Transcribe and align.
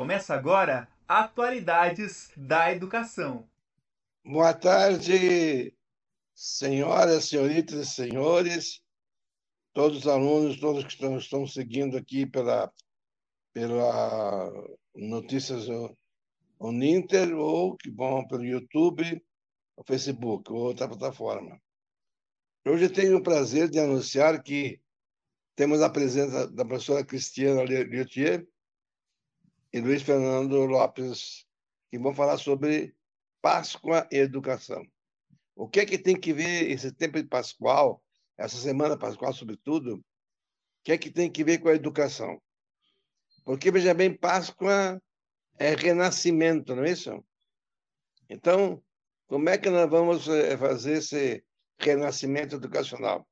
Começa 0.00 0.32
agora 0.34 0.88
Atualidades 1.06 2.32
da 2.34 2.72
Educação. 2.72 3.46
Boa 4.24 4.54
tarde, 4.54 5.76
senhoras, 6.34 7.26
senhoritas 7.26 7.86
e 7.86 7.90
senhores, 7.90 8.80
todos 9.74 9.98
os 9.98 10.06
alunos, 10.06 10.58
todos 10.58 10.84
que 10.84 10.92
estão, 10.92 11.18
estão 11.18 11.46
seguindo 11.46 11.98
aqui 11.98 12.24
pela, 12.24 12.72
pela 13.52 14.50
Notícias 14.94 15.66
Uninter 16.58 17.36
ou 17.36 17.76
que 17.76 17.90
vão 17.90 18.26
pelo 18.26 18.46
YouTube, 18.46 19.22
o 19.76 19.84
Facebook 19.84 20.50
ou 20.50 20.60
outra 20.60 20.88
plataforma. 20.88 21.60
Hoje 22.66 22.88
tenho 22.88 23.18
o 23.18 23.22
prazer 23.22 23.68
de 23.68 23.78
anunciar 23.78 24.42
que 24.42 24.80
temos 25.54 25.82
a 25.82 25.90
presença 25.90 26.50
da 26.50 26.64
professora 26.64 27.04
Cristiana 27.04 27.64
Liotier 27.64 28.48
e 29.72 29.80
Luiz 29.80 30.02
Fernando 30.02 30.64
Lopes, 30.64 31.46
que 31.90 31.98
vão 31.98 32.14
falar 32.14 32.38
sobre 32.38 32.94
Páscoa 33.40 34.06
e 34.10 34.16
educação. 34.16 34.84
O 35.54 35.68
que 35.68 35.80
é 35.80 35.86
que 35.86 35.98
tem 35.98 36.18
que 36.18 36.32
ver 36.32 36.70
esse 36.70 36.92
tempo 36.92 37.20
de 37.20 37.28
Pascoal, 37.28 38.02
essa 38.36 38.56
semana 38.56 38.98
pascual, 38.98 39.32
sobretudo, 39.32 39.96
o 39.96 40.02
que 40.84 40.92
é 40.92 40.98
que 40.98 41.10
tem 41.10 41.30
que 41.30 41.44
ver 41.44 41.58
com 41.58 41.68
a 41.68 41.74
educação? 41.74 42.40
Porque, 43.44 43.70
veja 43.70 43.94
bem, 43.94 44.16
Páscoa 44.16 45.00
é 45.58 45.74
renascimento, 45.74 46.74
não 46.74 46.84
é 46.84 46.90
isso? 46.90 47.24
Então, 48.28 48.82
como 49.26 49.48
é 49.48 49.58
que 49.58 49.68
nós 49.68 49.88
vamos 49.88 50.28
eh, 50.28 50.56
fazer 50.56 50.98
esse 50.98 51.44
renascimento 51.78 52.56
educacional? 52.56 53.26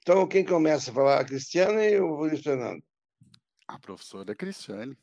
Então, 0.00 0.26
quem 0.26 0.44
começa 0.44 0.90
a 0.90 0.94
falar? 0.94 1.20
A 1.20 1.24
Cristiane 1.24 1.98
ou 1.98 2.12
o 2.12 2.16
Luiz 2.20 2.42
Fernando? 2.42 2.82
A 3.66 3.78
professora 3.78 4.34
Cristiane. 4.34 4.96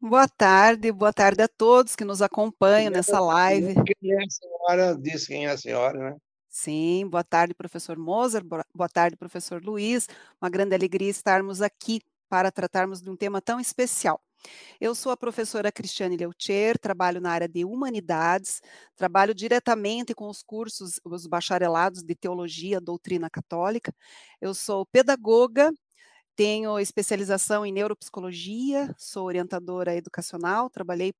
Boa 0.00 0.28
tarde, 0.28 0.92
boa 0.92 1.12
tarde 1.12 1.42
a 1.42 1.48
todos 1.48 1.96
que 1.96 2.04
nos 2.04 2.20
acompanham 2.20 2.90
nessa 2.90 3.18
live. 3.20 3.74
Quem 3.84 4.12
é 4.12 4.16
a 4.22 4.30
senhora? 4.30 4.98
Diz 4.98 5.26
quem 5.26 5.46
é 5.46 5.50
a 5.50 5.56
senhora, 5.56 5.98
né? 5.98 6.16
Sim, 6.48 7.08
boa 7.08 7.24
tarde, 7.24 7.54
professor 7.54 7.96
Moser, 7.96 8.44
boa 8.44 8.88
tarde, 8.88 9.16
professor 9.16 9.62
Luiz. 9.64 10.08
Uma 10.40 10.50
grande 10.50 10.74
alegria 10.74 11.10
estarmos 11.10 11.62
aqui 11.62 12.00
para 12.28 12.52
tratarmos 12.52 13.00
de 13.00 13.10
um 13.10 13.16
tema 13.16 13.40
tão 13.40 13.58
especial. 13.58 14.20
Eu 14.80 14.94
sou 14.94 15.10
a 15.10 15.16
professora 15.16 15.72
Cristiane 15.72 16.16
Leutier, 16.16 16.78
trabalho 16.78 17.20
na 17.20 17.30
área 17.30 17.48
de 17.48 17.64
humanidades, 17.64 18.60
trabalho 18.94 19.34
diretamente 19.34 20.14
com 20.14 20.28
os 20.28 20.42
cursos, 20.42 21.00
os 21.04 21.26
bacharelados 21.26 22.02
de 22.02 22.14
teologia, 22.14 22.80
doutrina 22.80 23.30
católica. 23.30 23.94
Eu 24.40 24.52
sou 24.54 24.84
pedagoga 24.86 25.72
tenho 26.36 26.78
especialização 26.78 27.64
em 27.66 27.72
neuropsicologia, 27.72 28.94
sou 28.98 29.26
orientadora 29.26 29.94
educacional, 29.96 30.70
trabalhei 30.70 31.12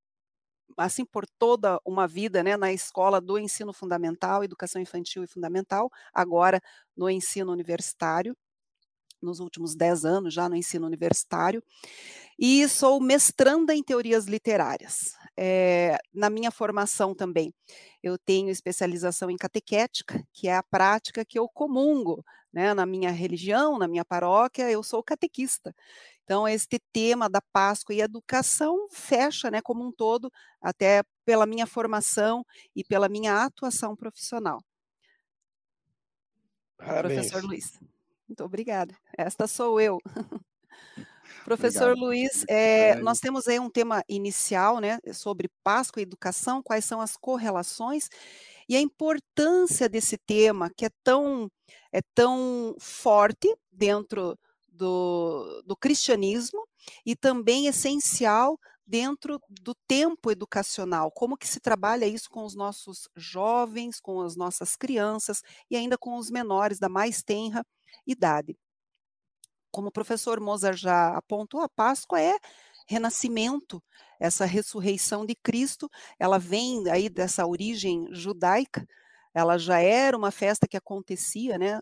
assim 0.77 1.05
por 1.05 1.27
toda 1.39 1.81
uma 1.85 2.07
vida, 2.09 2.43
né, 2.43 2.57
na 2.57 2.73
escola 2.73 3.21
do 3.21 3.39
ensino 3.39 3.73
fundamental, 3.73 4.45
educação 4.45 4.81
infantil 4.83 5.25
e 5.25 5.29
fundamental, 5.29 5.91
agora 6.13 6.61
no 6.97 7.09
ensino 7.11 7.53
universitário, 7.53 8.37
nos 9.23 9.41
últimos 9.41 9.75
dez 9.75 10.05
anos 10.05 10.35
já 10.35 10.49
no 10.49 10.57
ensino 10.57 10.87
universitário, 10.87 11.63
e 12.39 12.69
sou 12.69 13.01
mestranda 13.01 13.75
em 13.75 13.83
teorias 13.83 14.27
literárias. 14.27 15.13
É, 15.37 15.99
na 16.13 16.31
minha 16.31 16.51
formação 16.51 17.15
também, 17.15 17.53
eu 18.03 18.19
tenho 18.19 18.51
especialização 18.51 19.31
em 19.31 19.37
catequética, 19.37 20.23
que 20.33 20.49
é 20.49 20.57
a 20.57 20.63
prática 20.63 21.25
que 21.25 21.39
eu 21.39 21.49
comungo 21.49 22.25
né, 22.55 22.73
na 22.73 22.87
minha 22.87 23.11
religião, 23.11 23.79
na 23.79 23.89
minha 23.89 24.05
paróquia, 24.05 24.71
eu 24.71 24.81
sou 24.83 25.03
catequista. 25.03 25.75
Então, 26.23 26.47
este 26.47 26.79
tema 26.93 27.29
da 27.29 27.41
Páscoa 27.53 27.95
e 27.95 28.01
educação 28.01 28.87
fecha, 28.91 29.51
né, 29.51 29.61
como 29.61 29.85
um 29.85 29.91
todo, 29.91 30.31
até 30.63 31.03
pela 31.25 31.47
minha 31.47 31.67
formação 31.67 32.47
e 32.75 32.85
pela 32.85 33.09
minha 33.09 33.45
atuação 33.45 33.97
profissional. 33.97 34.63
Parabéns. 36.79 37.31
Professor 37.31 37.45
Luiz, 37.45 37.79
muito 38.29 38.45
obrigada. 38.45 38.97
Esta 39.19 39.49
sou 39.49 39.81
eu. 39.81 39.99
Professor 41.45 41.91
Obrigado. 41.91 42.07
Luiz, 42.07 42.45
é, 42.49 42.95
nós 42.97 43.19
temos 43.19 43.49
aí 43.49 43.59
um 43.59 43.69
tema 43.69 44.03
inicial, 44.09 44.79
né, 44.79 44.99
sobre 45.13 45.51
Páscoa 45.63 46.01
e 46.01 46.05
educação, 46.05 46.63
quais 46.63 46.85
são 46.85 47.01
as 47.01 47.17
correlações 47.17 48.09
e 48.69 48.77
a 48.77 48.81
importância 48.81 49.89
desse 49.89 50.17
tema 50.19 50.71
que 50.77 50.85
é 50.85 50.91
tão, 51.03 51.51
é 51.93 52.01
tão 52.15 52.75
forte 52.79 53.55
dentro 53.71 54.39
do, 54.69 55.63
do 55.65 55.77
cristianismo 55.77 56.67
e 57.05 57.15
também 57.17 57.67
essencial 57.67 58.59
dentro 58.87 59.41
do 59.49 59.75
tempo 59.87 60.31
educacional, 60.31 61.11
como 61.11 61.37
que 61.37 61.49
se 61.49 61.59
trabalha 61.59 62.07
isso 62.07 62.29
com 62.29 62.45
os 62.45 62.55
nossos 62.55 63.09
jovens, 63.17 63.99
com 63.99 64.21
as 64.21 64.37
nossas 64.37 64.77
crianças 64.77 65.43
e 65.71 65.77
ainda 65.77 65.97
com 65.97 66.17
os 66.19 66.31
menores 66.31 66.79
da 66.79 66.89
mais 66.89 67.23
tenra 67.23 67.65
idade. 68.07 68.57
Como 69.71 69.89
o 69.89 69.93
professor 69.93 70.39
Mozart 70.39 70.79
já 70.79 71.17
apontou, 71.17 71.61
a 71.61 71.69
Páscoa 71.69 72.21
é 72.21 72.39
renascimento, 72.87 73.83
essa 74.25 74.45
ressurreição 74.45 75.27
de 75.27 75.35
Cristo, 75.35 75.91
ela 76.19 76.39
vem 76.39 76.89
aí 76.91 77.09
dessa 77.09 77.47
origem 77.47 78.09
judaica, 78.11 78.87
ela 79.35 79.59
já 79.59 79.81
era 79.81 80.17
uma 80.17 80.31
festa 80.31 80.67
que 80.67 80.77
acontecia, 80.77 81.59
né, 81.59 81.81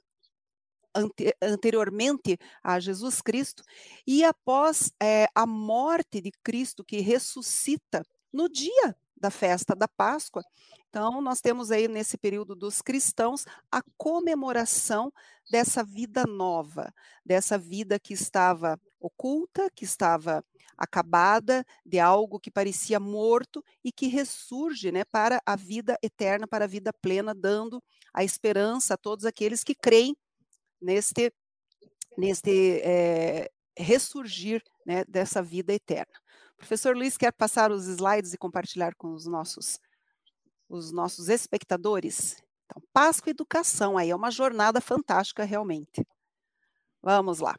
ante, 0.95 1.35
anteriormente 1.41 2.39
a 2.63 2.81
Jesus 2.81 3.21
Cristo, 3.21 3.63
e 4.07 4.25
após 4.25 4.93
é, 5.01 5.29
a 5.35 5.47
morte 5.47 6.21
de 6.21 6.33
Cristo 6.43 6.85
que 6.85 7.01
ressuscita 7.01 8.05
no 8.33 8.49
dia 8.49 8.97
da 9.17 9.31
festa 9.31 9.75
da 9.77 9.87
Páscoa. 9.87 10.43
Então, 10.89 11.23
nós 11.23 11.41
temos 11.41 11.71
aí 11.71 11.87
nesse 11.87 12.19
período 12.19 12.57
dos 12.57 12.83
cristãos 12.83 13.47
a 13.71 13.81
comemoração 13.97 15.13
dessa 15.49 15.85
vida 15.85 16.25
nova, 16.25 16.93
dessa 17.25 17.57
vida 17.57 18.01
que 18.01 18.13
estava 18.13 18.79
oculta, 19.01 19.71
que 19.75 19.85
estava 19.85 20.45
acabada, 20.77 21.65
de 21.85 21.99
algo 21.99 22.41
que 22.41 22.51
parecia 22.51 22.99
morto 22.99 23.65
e 23.85 23.93
que 23.93 24.07
ressurge 24.07 24.91
né, 24.93 25.05
para 25.05 25.41
a 25.47 25.57
vida 25.57 25.99
eterna, 26.03 26.47
para 26.47 26.65
a 26.65 26.69
vida 26.69 26.93
plena, 26.93 27.35
dando 27.35 27.83
a 28.13 28.25
esperança 28.25 28.95
a 28.95 28.97
todos 28.99 29.25
aqueles 29.25 29.63
que 29.65 29.75
creem 29.75 30.17
neste, 30.81 31.33
neste 32.17 32.81
é, 32.83 33.51
ressurgir 33.77 34.63
né, 34.87 35.05
dessa 35.05 35.43
vida 35.43 35.73
eterna. 35.73 36.13
Professor 36.57 36.97
Luiz, 36.97 37.17
quer 37.17 37.33
passar 37.33 37.73
os 37.73 37.87
slides 37.87 38.33
e 38.33 38.39
compartilhar 38.39 38.95
com 38.95 39.13
os 39.13 39.27
nossos, 39.27 39.81
os 40.69 40.93
nossos 40.93 41.29
espectadores? 41.29 42.37
Então, 42.67 42.83
Páscoa 42.93 43.31
e 43.31 43.33
Educação, 43.33 43.99
aí 43.99 44.11
é 44.11 44.17
uma 44.17 44.31
jornada 44.31 44.81
fantástica 44.81 45.45
realmente. 45.45 46.07
Vamos 47.03 47.41
lá. 47.41 47.59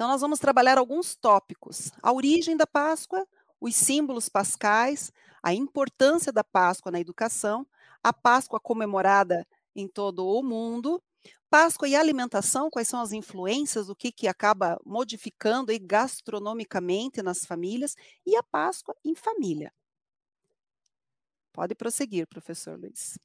Então, 0.00 0.08
nós 0.08 0.22
vamos 0.22 0.38
trabalhar 0.38 0.78
alguns 0.78 1.14
tópicos: 1.14 1.92
a 2.02 2.10
origem 2.10 2.56
da 2.56 2.66
Páscoa, 2.66 3.28
os 3.60 3.76
símbolos 3.76 4.30
pascais, 4.30 5.12
a 5.42 5.52
importância 5.52 6.32
da 6.32 6.42
Páscoa 6.42 6.90
na 6.90 6.98
educação, 6.98 7.66
a 8.02 8.10
Páscoa 8.10 8.58
comemorada 8.58 9.46
em 9.76 9.86
todo 9.86 10.26
o 10.26 10.42
mundo, 10.42 11.02
Páscoa 11.50 11.86
e 11.86 11.94
alimentação, 11.94 12.70
quais 12.70 12.88
são 12.88 12.98
as 12.98 13.12
influências, 13.12 13.90
o 13.90 13.94
que, 13.94 14.10
que 14.10 14.26
acaba 14.26 14.80
modificando 14.86 15.70
aí 15.70 15.78
gastronomicamente 15.78 17.20
nas 17.20 17.44
famílias, 17.44 17.94
e 18.24 18.34
a 18.36 18.42
Páscoa 18.42 18.96
em 19.04 19.14
família. 19.14 19.70
Pode 21.52 21.74
prosseguir, 21.74 22.26
professor 22.26 22.80
Luiz. 22.80 23.18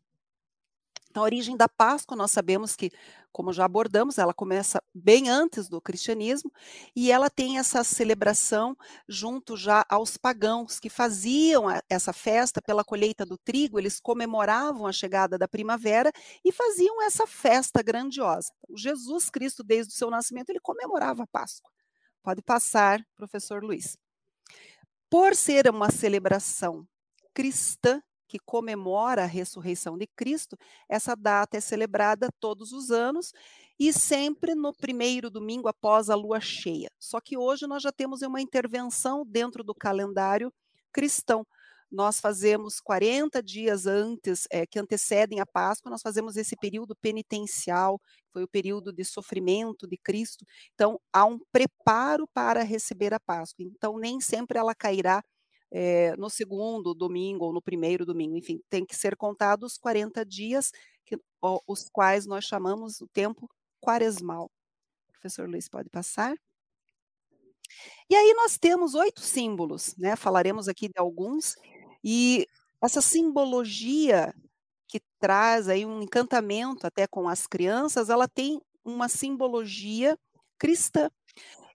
Então, 1.15 1.23
a 1.23 1.27
origem 1.27 1.55
da 1.55 1.69
Páscoa, 1.69 2.17
nós 2.17 2.31
sabemos 2.31 2.75
que, 2.75 2.91
como 3.31 3.53
já 3.53 3.63
abordamos, 3.63 4.17
ela 4.17 4.33
começa 4.33 4.83
bem 4.93 5.29
antes 5.29 5.69
do 5.69 5.79
cristianismo 5.79 6.51
e 6.93 7.09
ela 7.09 7.29
tem 7.29 7.57
essa 7.57 7.85
celebração 7.85 8.75
junto 9.07 9.55
já 9.55 9.85
aos 9.87 10.17
pagãos 10.17 10.77
que 10.77 10.89
faziam 10.89 11.67
essa 11.89 12.11
festa 12.11 12.61
pela 12.61 12.83
colheita 12.83 13.25
do 13.25 13.37
trigo, 13.37 13.79
eles 13.79 13.97
comemoravam 14.01 14.85
a 14.85 14.91
chegada 14.91 15.37
da 15.37 15.47
primavera 15.47 16.11
e 16.43 16.51
faziam 16.51 17.01
essa 17.01 17.25
festa 17.25 17.81
grandiosa. 17.81 18.51
Então, 18.57 18.75
Jesus 18.75 19.29
Cristo, 19.29 19.63
desde 19.63 19.93
o 19.93 19.95
seu 19.95 20.09
nascimento, 20.09 20.49
ele 20.49 20.59
comemorava 20.59 21.23
a 21.23 21.27
Páscoa. 21.27 21.71
Pode 22.21 22.41
passar, 22.41 22.99
professor 23.15 23.63
Luiz. 23.63 23.97
Por 25.09 25.33
ser 25.33 25.69
uma 25.69 25.89
celebração 25.89 26.85
cristã, 27.33 28.01
que 28.27 28.39
comemora 28.39 29.23
a 29.23 29.27
ressurreição 29.27 29.97
de 29.97 30.07
Cristo, 30.07 30.57
essa 30.89 31.15
data 31.15 31.57
é 31.57 31.61
celebrada 31.61 32.29
todos 32.39 32.71
os 32.71 32.91
anos 32.91 33.33
e 33.79 33.91
sempre 33.91 34.55
no 34.55 34.73
primeiro 34.73 35.29
domingo 35.29 35.67
após 35.67 36.09
a 36.09 36.15
lua 36.15 36.39
cheia. 36.39 36.89
Só 36.99 37.19
que 37.19 37.37
hoje 37.37 37.67
nós 37.67 37.83
já 37.83 37.91
temos 37.91 38.21
uma 38.21 38.41
intervenção 38.41 39.25
dentro 39.25 39.63
do 39.63 39.73
calendário 39.73 40.51
cristão. 40.91 41.45
nós 41.91 42.19
fazemos 42.19 42.81
40 42.81 43.41
dias 43.43 43.85
antes, 43.85 44.47
é, 44.51 44.65
que 44.65 44.79
antecedem 44.79 45.39
a 45.39 45.45
Páscoa, 45.45 45.89
nós 45.89 46.01
fazemos 46.01 46.35
esse 46.35 46.55
período 46.55 46.95
penitencial, 46.95 48.01
foi 48.33 48.43
o 48.43 48.47
período 48.47 48.91
de 48.91 49.05
sofrimento 49.05 49.87
de 49.87 49.97
Cristo. 49.97 50.45
Então, 50.73 50.99
há 51.13 51.25
um 51.25 51.39
preparo 51.51 52.27
para 52.33 52.63
receber 52.63 53.13
a 53.13 53.19
Páscoa. 53.19 53.63
Então, 53.63 53.97
nem 53.97 54.19
sempre 54.19 54.57
ela 54.57 54.75
cairá 54.75 55.23
é, 55.77 56.15
no 56.15 56.29
segundo 56.29 56.93
domingo 56.93 57.43
ou 57.45 57.53
no 57.53 57.61
primeiro 57.61 58.05
domingo, 58.05 58.37
enfim, 58.37 58.61
tem 58.69 58.85
que 58.85 58.95
ser 58.95 59.17
contados 59.17 59.77
40 59.77 60.25
dias, 60.25 60.71
que, 61.05 61.19
os 61.67 61.89
quais 61.89 62.25
nós 62.25 62.45
chamamos 62.45 63.01
o 63.01 63.07
tempo 63.09 63.49
quaresmal. 63.81 64.49
Professor 65.11 65.49
Luiz, 65.49 65.67
pode 65.67 65.89
passar? 65.89 66.33
E 68.09 68.15
aí 68.15 68.33
nós 68.35 68.57
temos 68.57 68.95
oito 68.95 69.19
símbolos, 69.19 69.95
né? 69.97 70.15
Falaremos 70.15 70.69
aqui 70.69 70.87
de 70.87 70.97
alguns, 70.97 71.55
e 72.01 72.47
essa 72.81 73.01
simbologia 73.01 74.33
que 74.87 75.01
traz 75.19 75.67
aí 75.67 75.85
um 75.85 76.01
encantamento 76.01 76.87
até 76.87 77.05
com 77.05 77.27
as 77.27 77.47
crianças, 77.47 78.09
ela 78.09 78.29
tem 78.29 78.61
uma 78.85 79.09
simbologia 79.09 80.17
cristã. 80.57 81.09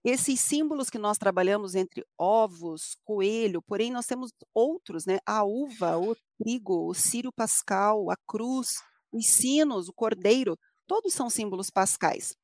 Esses 0.03 0.41
símbolos 0.41 0.89
que 0.89 0.99
nós 0.99 1.19
trabalhamos 1.19 1.75
entre 1.75 2.05
ovos, 2.17 2.97
coelho, 3.05 3.61
porém 3.61 3.91
nós 3.91 4.07
temos 4.07 4.33
outros, 4.55 5.05
né? 5.05 5.19
A 5.27 5.45
uva, 5.45 5.99
o 5.99 6.17
trigo, 6.39 6.89
o 6.89 6.95
círio 6.95 7.31
pascal, 7.31 8.11
a 8.11 8.17
cruz, 8.27 8.81
os 9.13 9.27
sinos, 9.27 9.89
o 9.89 9.93
cordeiro, 9.93 10.59
todos 10.87 11.13
são 11.13 11.29
símbolos 11.29 11.69
pascais. 11.69 12.35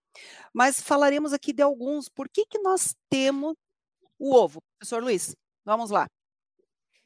Mas 0.53 0.81
falaremos 0.81 1.33
aqui 1.33 1.53
de 1.53 1.63
alguns. 1.63 2.09
Por 2.09 2.29
que, 2.29 2.45
que 2.47 2.59
nós 2.59 2.95
temos 3.09 3.55
o 4.19 4.35
ovo? 4.35 4.61
Professor 4.79 5.03
Luiz, 5.03 5.35
vamos 5.65 5.91
lá. 5.91 6.07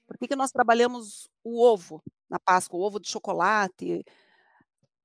Por 0.07 0.19
que, 0.19 0.29
que 0.29 0.37
nós 0.37 0.51
trabalhamos 0.51 1.29
o 1.45 1.63
ovo 1.63 2.03
na 2.29 2.39
Páscoa, 2.41 2.79
o 2.79 2.83
ovo 2.83 2.99
de 2.99 3.09
chocolate? 3.09 4.05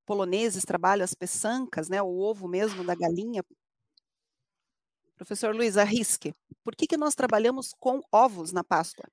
Poloneses 0.06 0.65
trabalham 0.65 1.03
as 1.03 1.13
peçancas, 1.13 1.89
né? 1.89 2.01
O 2.01 2.19
ovo 2.19 2.47
mesmo 2.47 2.83
da 2.83 2.95
galinha. 2.95 3.44
Professor 5.15 5.56
Luiz, 5.56 5.77
arrisque. 5.77 6.33
Por 6.63 6.75
que, 6.75 6.88
que 6.88 6.97
nós 6.97 7.15
trabalhamos 7.15 7.73
com 7.79 8.01
ovos 8.12 8.51
na 8.51 8.63
Páscoa? 8.63 9.06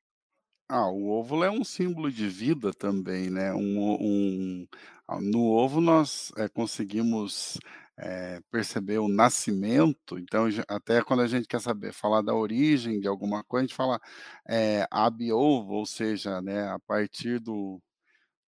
Ah, 0.69 0.89
o 0.91 1.11
ovo 1.11 1.45
é 1.45 1.51
um 1.51 1.65
símbolo 1.65 2.11
de 2.11 2.29
vida 2.29 2.73
também, 2.73 3.31
né? 3.31 3.53
Um, 3.53 3.79
um, 4.01 4.67
ah, 5.07 5.21
no 5.21 5.45
ovo 5.51 5.81
nós 5.81 6.33
é, 6.37 6.49
conseguimos 6.49 7.59
é, 7.97 8.41
perceber 8.51 8.99
o 8.99 9.09
nascimento, 9.09 10.19
então 10.19 10.47
até 10.69 11.03
quando 11.03 11.21
a 11.21 11.27
gente 11.27 11.47
quer 11.47 11.61
saber 11.61 11.93
falar 11.93 12.23
da 12.23 12.35
origem 12.35 13.01
de 13.01 13.07
alguma 13.07 13.45
coisa, 13.45 13.65
a 13.65 13.67
gente 13.67 13.77
fala 13.77 14.01
é, 14.49 14.87
ab 14.91 15.33
ovo, 15.33 15.75
ou 15.75 15.87
seja, 15.87 16.41
né, 16.41 16.69
a 16.69 16.79
partir 16.81 17.39
do, 17.39 17.81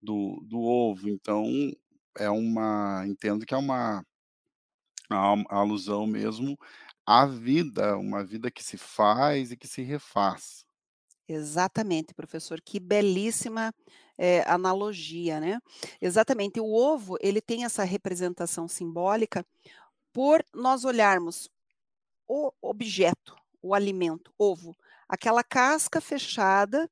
do, 0.02 0.44
do 0.48 0.60
ovo. 0.62 1.10
Então 1.10 1.46
é 2.18 2.30
uma, 2.30 3.06
entendo 3.08 3.46
que 3.46 3.54
é 3.54 3.58
uma 3.58 4.04
a 5.10 5.58
alusão 5.58 6.08
mesmo 6.08 6.58
a 7.06 7.26
vida, 7.26 7.98
uma 7.98 8.24
vida 8.24 8.52
que 8.52 8.64
se 8.64 8.78
faz 8.78 9.52
e 9.52 9.58
que 9.58 9.68
se 9.68 9.82
refaz. 9.82 10.66
Exatamente, 11.28 12.14
professor, 12.14 12.60
que 12.62 12.80
belíssima 12.80 13.74
é, 14.18 14.42
analogia, 14.42 15.40
né? 15.40 15.60
Exatamente, 16.02 16.60
o 16.60 16.66
ovo, 16.74 17.18
ele 17.22 17.42
tem 17.42 17.64
essa 17.64 17.84
representação 17.84 18.68
simbólica 18.68 19.46
por 20.14 20.44
nós 20.54 20.86
olharmos 20.86 21.50
o 22.28 22.52
objeto, 22.62 23.36
o 23.62 23.74
alimento, 23.76 24.34
ovo, 24.40 24.76
aquela 25.10 25.44
casca 25.44 26.02
fechada, 26.02 26.90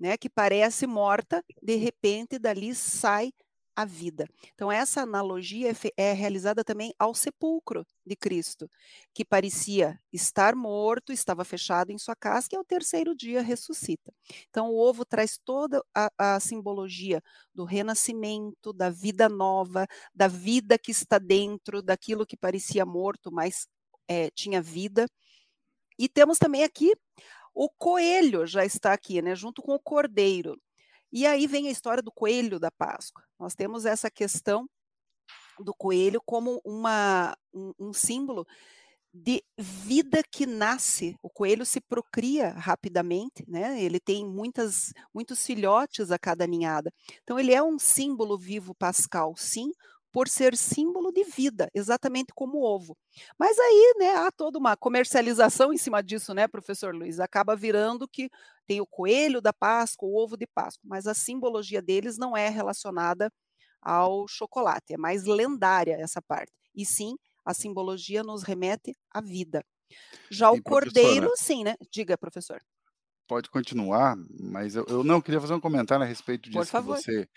né, 0.00 0.16
que 0.16 0.28
parece 0.30 0.86
morta, 0.86 1.44
de 1.62 1.76
repente 1.76 2.38
dali 2.38 2.74
sai 2.74 3.32
a 3.74 3.84
vida. 3.84 4.26
Então, 4.54 4.70
essa 4.70 5.02
analogia 5.02 5.70
é, 5.70 5.74
é, 6.10 6.12
realizada 6.12 6.62
também 6.62 6.94
ao 6.98 7.14
sepulcro 7.14 7.86
de 8.04 8.14
Cristo, 8.14 8.70
que 9.14 9.24
parecia 9.24 9.98
estar 10.12 10.54
morto, 10.54 11.12
estava 11.12 11.44
fechado 11.44 11.90
em 11.90 11.98
sua 11.98 12.14
casca 12.14 12.54
e 12.54 12.58
ao 12.58 12.64
terceiro 12.64 13.14
dia 13.14 13.42
ressuscita. 13.42 14.12
Então, 14.48 14.70
o 14.70 14.78
ovo 14.78 15.04
traz 15.04 15.38
toda 15.44 15.82
a, 15.94 16.10
a 16.18 16.40
simbologia 16.40 17.22
do 17.54 17.64
renascimento, 17.64 18.72
da 18.72 18.90
vida 18.90 19.28
nova, 19.28 19.86
da 20.14 20.28
vida 20.28 20.78
que 20.78 20.90
está 20.90 21.18
dentro 21.18 21.82
daquilo 21.82 22.26
que 22.26 22.36
parecia 22.36 22.84
morto, 22.84 23.32
mas 23.32 23.66
é, 24.08 24.30
tinha 24.30 24.60
vida. 24.60 25.06
E 25.98 26.08
temos 26.08 26.38
também 26.38 26.64
aqui 26.64 26.92
o 27.54 27.68
coelho, 27.68 28.46
já 28.46 28.64
está 28.64 28.92
aqui, 28.92 29.20
né, 29.22 29.34
junto 29.34 29.62
com 29.62 29.74
o 29.74 29.80
cordeiro. 29.80 30.58
E 31.12 31.26
aí 31.26 31.46
vem 31.46 31.68
a 31.68 31.70
história 31.70 32.02
do 32.02 32.10
coelho 32.10 32.58
da 32.58 32.70
Páscoa. 32.70 33.22
Nós 33.38 33.54
temos 33.54 33.84
essa 33.84 34.10
questão 34.10 34.66
do 35.58 35.74
coelho 35.74 36.20
como 36.24 36.60
uma, 36.64 37.36
um, 37.52 37.72
um 37.78 37.92
símbolo 37.92 38.46
de 39.12 39.44
vida 39.58 40.22
que 40.30 40.46
nasce. 40.46 41.14
O 41.22 41.28
coelho 41.28 41.66
se 41.66 41.80
procria 41.80 42.50
rapidamente, 42.52 43.44
né? 43.46 43.82
Ele 43.82 44.00
tem 44.00 44.24
muitas, 44.24 44.92
muitos 45.12 45.44
filhotes 45.44 46.10
a 46.10 46.18
cada 46.18 46.46
ninhada. 46.46 46.90
Então 47.22 47.38
ele 47.38 47.52
é 47.52 47.62
um 47.62 47.78
símbolo 47.78 48.38
vivo 48.38 48.74
pascal, 48.74 49.34
sim, 49.36 49.70
por 50.12 50.28
ser 50.28 50.56
símbolo 50.56 51.10
de 51.10 51.24
vida, 51.24 51.68
exatamente 51.74 52.32
como 52.34 52.58
o 52.58 52.64
ovo. 52.64 52.96
Mas 53.38 53.58
aí, 53.58 53.94
né, 53.98 54.14
há 54.16 54.30
toda 54.30 54.58
uma 54.58 54.76
comercialização 54.76 55.72
em 55.72 55.78
cima 55.78 56.02
disso, 56.02 56.34
né, 56.34 56.46
professor 56.46 56.94
Luiz? 56.94 57.18
Acaba 57.18 57.56
virando 57.56 58.06
que 58.06 58.28
tem 58.66 58.80
o 58.80 58.86
coelho 58.86 59.40
da 59.40 59.52
Páscoa, 59.52 60.08
o 60.08 60.16
ovo 60.16 60.36
de 60.36 60.46
Páscoa, 60.46 60.82
mas 60.84 61.06
a 61.06 61.14
simbologia 61.14 61.80
deles 61.82 62.18
não 62.18 62.36
é 62.36 62.48
relacionada 62.48 63.32
ao 63.80 64.28
chocolate, 64.28 64.94
é 64.94 64.98
mais 64.98 65.24
lendária 65.24 65.96
essa 65.98 66.22
parte. 66.22 66.52
E 66.74 66.84
sim, 66.86 67.16
a 67.44 67.54
simbologia 67.54 68.22
nos 68.22 68.42
remete 68.42 68.94
à 69.10 69.20
vida. 69.20 69.64
Já 70.30 70.52
e 70.52 70.58
o 70.58 70.62
cordeiro, 70.62 71.30
sim, 71.36 71.64
né? 71.64 71.74
Diga, 71.90 72.16
professor 72.18 72.60
pode 73.26 73.48
continuar, 73.50 74.16
mas 74.38 74.74
eu, 74.74 74.84
eu, 74.88 75.04
não 75.04 75.20
queria 75.20 75.40
fazer 75.40 75.54
um 75.54 75.60
comentário 75.60 76.04
a 76.04 76.08
respeito 76.08 76.50
disso 76.50 76.70
que 76.70 76.80
você 76.80 77.28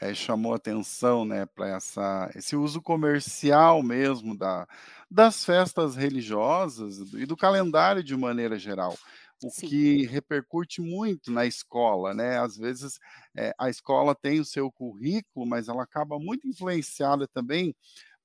é, 0.00 0.14
chamou 0.14 0.54
atenção, 0.54 1.24
né, 1.24 1.46
para 1.46 1.68
essa 1.68 2.30
esse 2.34 2.56
uso 2.56 2.82
comercial 2.82 3.82
mesmo 3.82 4.36
da, 4.36 4.66
das 5.10 5.44
festas 5.44 5.96
religiosas 5.96 7.12
e 7.12 7.26
do 7.26 7.36
calendário 7.36 8.02
de 8.02 8.16
maneira 8.16 8.58
geral, 8.58 8.96
o 9.42 9.50
Sim. 9.50 9.68
que 9.68 10.06
repercute 10.06 10.80
muito 10.80 11.30
na 11.30 11.44
escola, 11.44 12.14
né? 12.14 12.38
Às 12.38 12.56
vezes 12.56 12.98
é, 13.36 13.54
a 13.58 13.68
escola 13.68 14.14
tem 14.14 14.40
o 14.40 14.44
seu 14.44 14.72
currículo, 14.72 15.46
mas 15.46 15.68
ela 15.68 15.82
acaba 15.82 16.18
muito 16.18 16.48
influenciada 16.48 17.28
também 17.28 17.74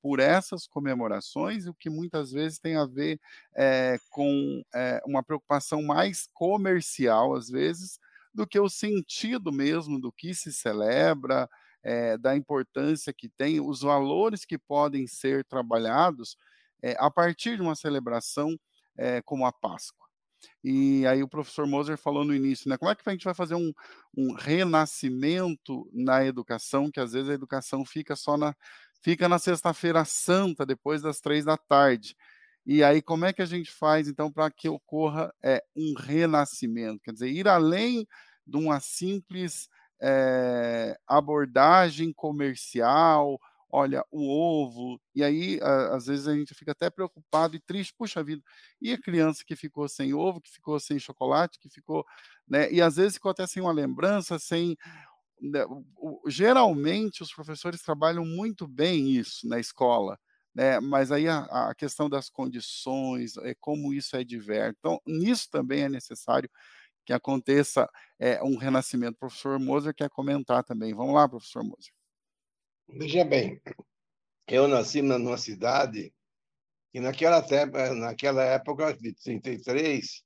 por 0.02 0.20
essas 0.20 0.68
comemorações, 0.68 1.68
o 1.68 1.74
que 1.74 1.90
muitas 1.90 2.32
vezes 2.32 2.60
tem 2.60 2.76
a 2.76 2.86
ver 2.86 3.20
é, 3.56 3.98
com 4.10 4.62
é, 4.74 5.02
uma 5.06 5.24
preocupação 5.24 5.82
mais 5.82 6.28
comercial, 6.34 7.36
às 7.36 7.50
vezes, 7.50 8.00
do 8.34 8.48
que 8.48 8.60
o 8.60 8.70
sentido 8.70 9.52
mesmo 9.52 10.00
do 10.00 10.12
que 10.12 10.34
se 10.34 10.54
celebra, 10.54 11.50
é, 11.84 12.18
da 12.18 12.36
importância 12.36 13.14
que 13.14 13.30
tem, 13.30 13.60
os 13.60 13.82
valores 13.82 14.46
que 14.46 14.58
podem 14.58 15.08
ser 15.08 15.46
trabalhados 15.46 16.38
a 16.98 17.12
partir 17.12 17.58
de 17.58 17.62
uma 17.62 17.76
celebração 17.76 18.58
como 19.26 19.46
a 19.46 19.52
Páscoa. 19.52 20.10
E 20.64 21.06
aí 21.08 21.24
o 21.24 21.28
professor 21.28 21.66
Moser 21.66 21.98
falou 21.98 22.24
no 22.26 22.34
início, 22.36 22.70
né? 22.70 22.78
Como 22.78 22.92
é 22.92 22.96
que 22.96 23.02
a 23.06 23.12
gente 23.12 23.26
vai 23.26 23.34
fazer 23.34 23.56
um, 23.56 23.74
um 24.16 24.34
renascimento 24.34 25.90
na 25.94 26.26
educação, 26.26 26.92
que 26.92 27.00
às 27.00 27.14
vezes 27.14 27.30
a 27.30 27.34
educação 27.34 27.86
fica 27.86 28.16
só 28.16 28.38
na, 28.38 28.56
fica 29.02 29.30
na 29.30 29.40
sexta-feira 29.40 30.04
santa, 30.06 30.66
depois 30.66 31.02
das 31.02 31.20
três 31.20 31.46
da 31.46 31.58
tarde. 31.58 32.16
E 32.66 32.84
aí, 32.84 33.02
como 33.02 33.26
é 33.26 33.34
que 33.34 33.42
a 33.42 33.46
gente 33.46 33.72
faz, 33.72 34.08
então, 34.08 34.32
para 34.32 34.52
que 34.52 34.70
ocorra 34.70 35.34
é, 35.44 35.64
um 35.76 35.94
renascimento? 35.98 37.02
Quer 37.04 37.14
dizer, 37.14 37.30
ir 37.30 37.48
além 37.48 38.08
de 38.46 38.58
uma 38.58 38.80
simples 38.80 39.68
é, 40.02 40.98
abordagem 41.08 42.14
comercial, 42.14 43.40
olha, 43.72 44.04
o 44.12 44.28
ovo, 44.30 45.00
e 45.16 45.24
aí, 45.24 45.60
às 45.92 46.08
vezes, 46.08 46.28
a 46.28 46.36
gente 46.36 46.54
fica 46.56 46.72
até 46.72 46.90
preocupado 46.90 47.56
e 47.56 47.60
triste, 47.60 47.94
puxa 47.98 48.24
vida, 48.24 48.42
e 48.82 48.92
a 48.94 49.00
criança 49.00 49.44
que 49.46 49.56
ficou 49.56 49.88
sem 49.88 50.14
ovo, 50.14 50.42
que 50.42 50.50
ficou 50.52 50.80
sem 50.80 50.98
chocolate, 51.00 51.60
que 51.60 51.70
ficou, 51.70 52.04
né, 52.48 52.72
e 52.72 52.82
às 52.82 52.96
vezes 52.96 53.14
ficou 53.16 53.32
até 53.32 53.46
sem 53.46 53.62
uma 53.62 53.72
lembrança, 53.72 54.40
sem 54.40 54.76
geralmente 56.28 57.24
os 57.24 57.34
professores 57.34 57.82
trabalham 57.82 58.26
muito 58.26 58.68
bem 58.68 59.12
isso 59.12 59.48
na 59.48 59.60
escola, 59.60 60.20
né? 60.54 60.80
mas 60.80 61.12
aí 61.12 61.28
a, 61.28 61.70
a 61.70 61.76
questão 61.76 62.10
das 62.10 62.30
condições, 62.30 63.38
é, 63.38 63.56
como 63.60 63.94
isso 63.94 64.16
é 64.16 64.24
diverso. 64.24 64.76
Então, 64.80 65.02
nisso 65.06 65.50
também 65.50 65.84
é 65.84 65.90
necessário 65.90 66.50
que 67.06 67.14
aconteça 67.14 67.90
é, 68.20 68.44
um 68.44 68.56
renascimento. 68.56 69.16
O 69.16 69.20
professor 69.20 69.60
Moser 69.60 69.94
quer 69.96 70.10
comentar 70.10 70.64
também. 70.64 70.94
Vamos 70.94 71.16
lá, 71.16 71.28
professor 71.28 71.64
Moser. 71.64 71.92
Veja 72.88 73.24
bem, 73.24 73.62
eu 74.48 74.68
nasci 74.68 75.02
numa 75.02 75.38
cidade 75.38 76.14
que 76.92 77.00
naquela, 77.00 77.44
naquela 77.96 78.44
época 78.44 78.94
de 78.98 79.14
33 79.14 80.24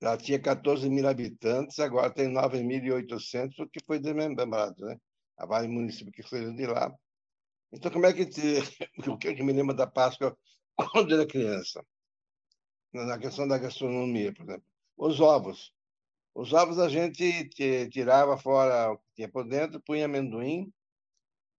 ela 0.00 0.16
tinha 0.16 0.38
14 0.38 0.88
mil 0.88 1.08
habitantes, 1.08 1.78
agora 1.80 2.12
tem 2.12 2.32
9.800, 2.32 3.58
o 3.58 3.68
que 3.68 3.84
foi 3.84 3.98
desmembrado, 3.98 4.84
né? 4.84 4.96
Há 5.36 5.46
vários 5.46 5.72
municípios 5.72 6.14
que 6.14 6.22
saíram 6.22 6.54
de 6.54 6.66
lá. 6.66 6.92
Então, 7.72 7.90
como 7.90 8.06
é 8.06 8.12
que 8.12 8.26
te... 8.26 8.40
o 9.08 9.18
que 9.18 9.42
me 9.42 9.52
lembra 9.52 9.74
da 9.74 9.86
Páscoa 9.86 10.36
quando 10.92 11.14
era 11.14 11.26
criança? 11.26 11.84
Na 12.92 13.18
questão 13.18 13.46
da 13.46 13.58
gastronomia, 13.58 14.32
por 14.32 14.44
exemplo. 14.44 14.64
Os 14.96 15.20
ovos. 15.20 15.72
Os 16.34 16.52
ovos 16.52 16.78
a 16.78 16.88
gente 16.88 17.48
tirava 17.90 18.38
fora 18.38 18.92
o 18.92 18.98
que 18.98 19.04
tinha 19.16 19.28
por 19.28 19.46
dentro, 19.46 19.80
punha 19.80 20.06
amendoim, 20.06 20.72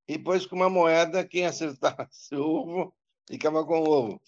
e 0.07 0.17
depois 0.17 0.45
com 0.47 0.55
uma 0.55 0.69
moeda, 0.69 1.23
quem 1.23 1.45
acertasse 1.45 2.33
o 2.35 2.41
ovo, 2.41 2.95
ficava 3.29 3.63
com 3.63 3.79
o 3.79 3.89
ovo. 3.89 4.21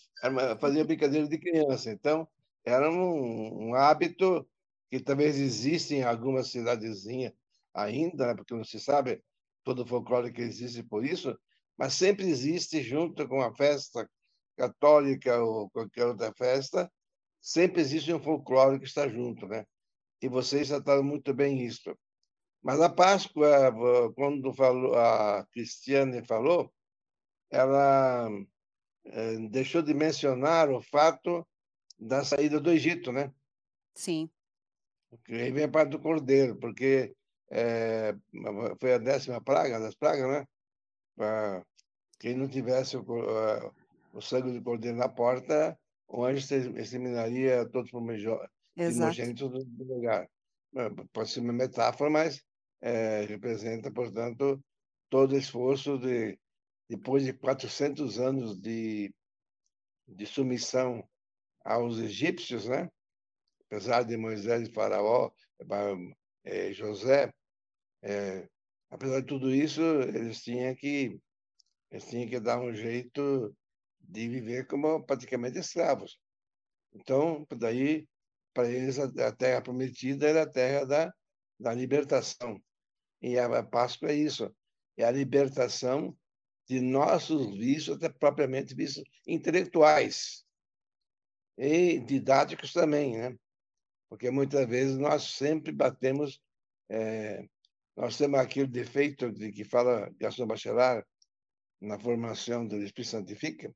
Fazia 0.59 0.85
brincadeira 0.85 1.27
de 1.27 1.39
criança. 1.39 1.91
Então, 1.91 2.27
era 2.65 2.89
um, 2.89 3.69
um 3.69 3.75
hábito 3.75 4.47
que 4.89 4.99
talvez 4.99 5.37
existe 5.39 5.95
em 5.95 6.03
algumas 6.03 6.51
cidadezinhas 6.51 7.33
ainda, 7.73 8.27
né? 8.27 8.35
porque 8.35 8.53
não 8.53 8.63
se 8.63 8.79
sabe 8.79 9.23
todo 9.63 9.83
o 9.83 9.85
folclore 9.85 10.33
que 10.33 10.41
existe 10.41 10.83
por 10.83 11.05
isso, 11.05 11.37
mas 11.77 11.93
sempre 11.93 12.27
existe 12.27 12.81
junto 12.81 13.27
com 13.27 13.41
a 13.41 13.55
festa 13.55 14.09
católica 14.57 15.41
ou 15.41 15.69
qualquer 15.69 16.05
outra 16.05 16.33
festa, 16.33 16.91
sempre 17.39 17.81
existe 17.81 18.13
um 18.13 18.21
folclore 18.21 18.79
que 18.79 18.85
está 18.85 19.07
junto, 19.07 19.47
né? 19.47 19.65
E 20.21 20.27
vocês 20.27 20.67
trataram 20.67 21.03
muito 21.03 21.33
bem 21.33 21.63
isso. 21.65 21.97
Mas 22.61 22.79
a 22.79 22.89
Páscoa, 22.89 23.73
quando 24.15 24.53
falou, 24.53 24.95
a 24.95 25.45
Cristiane 25.51 26.23
falou, 26.25 26.71
ela 27.49 28.29
eh, 29.05 29.37
deixou 29.49 29.81
de 29.81 29.93
mencionar 29.93 30.69
o 30.69 30.81
fato 30.81 31.47
da 32.01 32.23
saída 32.23 32.59
do 32.59 32.71
Egito, 32.71 33.11
né? 33.11 33.31
Sim. 33.93 34.27
Porque 35.09 35.33
aí 35.33 35.51
vem 35.51 35.65
a 35.65 35.69
parte 35.69 35.91
do 35.91 35.99
cordeiro, 35.99 36.55
porque 36.55 37.15
é, 37.51 38.15
foi 38.79 38.93
a 38.93 38.97
décima 38.97 39.39
praga 39.39 39.79
das 39.79 39.93
pragas, 39.93 40.27
né? 40.27 40.47
Pra 41.15 41.63
quem 42.17 42.35
não 42.35 42.47
tivesse 42.47 42.97
o, 42.97 43.05
o 44.13 44.21
sangue 44.21 44.51
do 44.51 44.63
cordeiro 44.63 44.97
na 44.97 45.07
porta, 45.07 45.77
o 46.07 46.25
anjo 46.25 46.39
exterminaria 46.75 47.69
todos 47.69 47.91
os 47.93 48.41
primogênitos 48.73 49.65
do 49.65 49.83
lugar. 49.83 50.27
Pode 51.13 51.29
ser 51.29 51.41
uma 51.41 51.53
metáfora, 51.53 52.09
mas 52.09 52.41
é, 52.81 53.25
representa, 53.25 53.91
portanto, 53.91 54.63
todo 55.09 55.33
o 55.33 55.37
esforço 55.37 55.99
de, 55.99 56.39
depois 56.89 57.25
de 57.25 57.33
400 57.33 58.19
anos 58.19 58.59
de, 58.59 59.13
de 60.07 60.25
submissão 60.25 61.05
aos 61.63 61.99
egípcios, 61.99 62.67
né? 62.67 62.89
apesar 63.71 64.03
de 64.03 64.17
Moisés 64.17 64.67
e 64.67 64.71
Faraó, 64.73 65.31
é, 66.43 66.73
José, 66.73 67.33
é, 68.01 68.45
apesar 68.89 69.21
de 69.21 69.27
tudo 69.27 69.49
isso, 69.49 69.81
eles 69.81 70.41
tinham 70.43 70.75
que 70.75 71.17
eles 71.89 72.05
tinham 72.05 72.27
que 72.27 72.39
dar 72.39 72.59
um 72.59 72.73
jeito 72.73 73.55
de 73.99 74.27
viver 74.27 74.67
como 74.67 75.03
praticamente 75.05 75.57
escravos. 75.59 76.19
Então, 76.93 77.45
daí, 77.57 78.07
para 78.53 78.69
eles, 78.69 78.99
a 78.99 79.31
terra 79.31 79.61
prometida 79.61 80.27
era 80.27 80.43
a 80.43 80.49
terra 80.49 80.85
da, 80.85 81.13
da 81.59 81.73
libertação. 81.73 82.61
E 83.21 83.37
a 83.37 83.63
Páscoa 83.63 84.09
é 84.09 84.15
isso, 84.15 84.53
é 84.97 85.03
a 85.03 85.11
libertação 85.11 86.17
de 86.67 86.81
nossos 86.81 87.55
vícios, 87.57 87.97
até 87.97 88.09
propriamente 88.09 88.73
vícios 88.73 89.05
intelectuais 89.27 90.45
e 91.61 91.99
didáticos 91.99 92.73
também, 92.73 93.17
né? 93.17 93.37
Porque 94.09 94.31
muitas 94.31 94.67
vezes 94.67 94.97
nós 94.97 95.35
sempre 95.35 95.71
batemos, 95.71 96.41
é, 96.89 97.47
nós 97.95 98.17
temos 98.17 98.39
aquele 98.39 98.65
defeito 98.65 99.31
de 99.31 99.51
que 99.51 99.63
fala 99.63 100.11
Gaston 100.17 100.47
Bachelard 100.47 101.05
na 101.79 101.99
formação 101.99 102.67
do 102.67 102.81
Espírito 102.81 103.11
Santifica, 103.11 103.71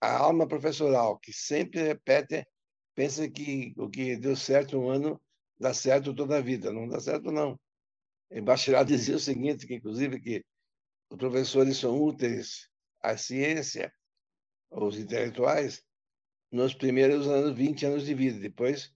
a 0.00 0.16
alma 0.16 0.48
professoral 0.48 1.18
que 1.18 1.34
sempre 1.34 1.82
repete, 1.82 2.46
pensa 2.94 3.28
que 3.28 3.74
o 3.76 3.90
que 3.90 4.16
deu 4.16 4.34
certo 4.34 4.78
um 4.78 4.88
ano 4.88 5.20
dá 5.58 5.74
certo 5.74 6.14
toda 6.14 6.38
a 6.38 6.40
vida, 6.40 6.72
não 6.72 6.88
dá 6.88 6.98
certo 6.98 7.30
não. 7.30 7.60
E 8.30 8.40
Bachelard 8.40 8.88
dizia 8.90 9.16
o 9.16 9.20
seguinte, 9.20 9.66
que 9.66 9.74
inclusive 9.74 10.18
que 10.18 10.42
os 11.10 11.18
professores 11.18 11.76
são 11.76 12.02
úteis 12.02 12.70
à 13.02 13.18
ciência, 13.18 13.92
os 14.70 14.98
intelectuais, 14.98 15.84
nos 16.50 16.74
primeiros 16.74 17.26
anos, 17.26 17.56
20 17.56 17.86
anos 17.86 18.04
de 18.04 18.14
vida. 18.14 18.38
Depois, 18.38 18.92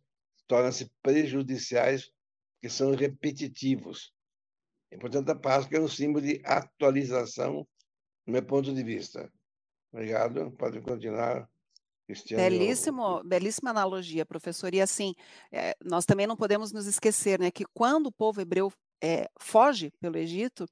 tornam-se 0.47 0.90
prejudiciais, 1.02 2.11
porque 2.54 2.69
são 2.69 2.95
repetitivos. 2.95 4.12
E, 4.90 4.99
portanto, 4.99 5.30
a 5.30 5.35
Páscoa 5.35 5.78
é 5.78 5.80
um 5.80 5.88
símbolo 5.88 6.25
de 6.25 6.42
atualização, 6.45 7.66
do 8.26 8.33
meu 8.33 8.42
ponto 8.42 8.75
de 8.75 8.83
vista. 8.83 9.33
Obrigado. 9.92 10.50
Pode 10.52 10.80
continuar. 10.80 11.49
Cristiano. 12.07 12.42
Belíssimo, 12.42 13.23
belíssima 13.23 13.71
analogia, 13.71 14.26
professor. 14.26 14.75
E 14.75 14.80
assim, 14.80 15.14
é, 15.52 15.76
nós 15.85 16.04
também 16.04 16.26
não 16.26 16.37
podemos 16.37 16.73
nos 16.73 16.87
esquecer, 16.87 17.38
né, 17.38 17.52
que 17.52 17.64
quando 17.73 18.07
o 18.07 18.12
povo 18.12 18.40
hebreu 18.40 18.73
é, 19.02 19.28
foge 19.38 19.92
pelo 20.00 20.16
Egito, 20.19 20.66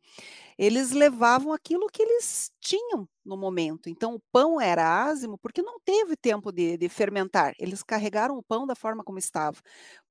eles 0.58 0.90
levavam 0.90 1.52
aquilo 1.52 1.88
que 1.88 2.02
eles 2.02 2.50
tinham 2.60 3.08
no 3.24 3.36
momento. 3.36 3.88
Então, 3.88 4.14
o 4.14 4.20
pão 4.32 4.60
era 4.60 4.86
ázimo 4.86 5.38
porque 5.38 5.62
não 5.62 5.78
teve 5.80 6.16
tempo 6.16 6.52
de, 6.52 6.76
de, 6.76 6.88
fermentar. 6.88 7.54
Eles 7.58 7.82
carregaram 7.82 8.36
o 8.36 8.42
pão 8.42 8.66
da 8.66 8.74
forma 8.74 9.04
como 9.04 9.18
estava. 9.18 9.58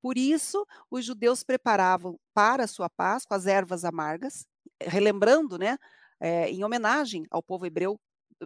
Por 0.01 0.17
isso, 0.17 0.65
os 0.89 1.05
judeus 1.05 1.43
preparavam 1.43 2.19
para 2.33 2.63
a 2.63 2.67
sua 2.67 2.89
Páscoa 2.89 3.37
as 3.37 3.45
ervas 3.45 3.85
amargas, 3.85 4.45
relembrando, 4.81 5.57
né, 5.57 5.77
é, 6.19 6.49
em 6.49 6.63
homenagem 6.63 7.25
ao 7.29 7.43
povo 7.43 7.65
hebreu 7.65 7.99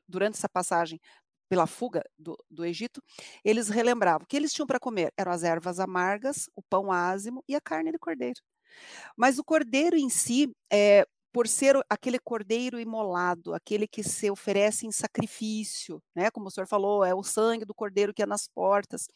durante 0.07 0.35
essa 0.35 0.49
passagem 0.49 0.99
pela 1.49 1.67
fuga 1.67 2.01
do, 2.17 2.37
do 2.49 2.63
Egito, 2.63 3.03
eles 3.43 3.67
relembravam 3.67 4.25
que 4.25 4.37
eles 4.37 4.53
tinham 4.53 4.65
para 4.65 4.79
comer 4.79 5.11
eram 5.17 5.33
as 5.33 5.43
ervas 5.43 5.81
amargas, 5.81 6.49
o 6.55 6.61
pão 6.63 6.91
ázimo 6.91 7.43
e 7.45 7.55
a 7.55 7.61
carne 7.61 7.91
de 7.91 7.99
cordeiro. 7.99 8.41
Mas 9.17 9.39
o 9.39 9.43
cordeiro 9.43 9.95
em 9.95 10.09
si, 10.09 10.51
é, 10.71 11.05
por 11.31 11.47
ser 11.47 11.75
aquele 11.89 12.19
cordeiro 12.19 12.79
imolado, 12.79 13.53
aquele 13.53 13.87
que 13.87 14.03
se 14.03 14.29
oferece 14.29 14.85
em 14.85 14.91
sacrifício, 14.91 16.01
né? 16.15 16.29
Como 16.29 16.47
o 16.47 16.51
senhor 16.51 16.67
falou, 16.67 17.03
é 17.05 17.15
o 17.15 17.23
sangue 17.23 17.65
do 17.65 17.73
cordeiro 17.73 18.13
que 18.13 18.21
é 18.21 18.25
nas 18.25 18.47
portas. 18.47 19.07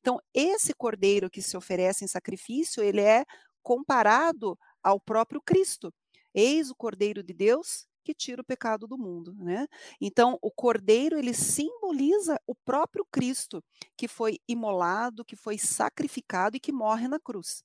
Então, 0.00 0.20
esse 0.32 0.72
cordeiro 0.74 1.30
que 1.30 1.42
se 1.42 1.56
oferece 1.56 2.04
em 2.04 2.08
sacrifício, 2.08 2.82
ele 2.82 3.00
é 3.00 3.24
comparado 3.62 4.58
ao 4.82 5.00
próprio 5.00 5.40
Cristo. 5.42 5.92
Eis 6.34 6.70
o 6.70 6.74
cordeiro 6.74 7.22
de 7.22 7.32
Deus 7.32 7.86
que 8.04 8.14
tira 8.14 8.42
o 8.42 8.44
pecado 8.44 8.86
do 8.86 8.98
mundo, 8.98 9.34
né? 9.38 9.66
Então, 10.00 10.38
o 10.42 10.50
cordeiro 10.50 11.18
ele 11.18 11.32
simboliza 11.32 12.38
o 12.46 12.54
próprio 12.54 13.04
Cristo 13.10 13.64
que 13.96 14.06
foi 14.06 14.38
imolado, 14.46 15.24
que 15.24 15.34
foi 15.34 15.56
sacrificado 15.58 16.56
e 16.56 16.60
que 16.60 16.70
morre 16.70 17.08
na 17.08 17.18
cruz. 17.18 17.64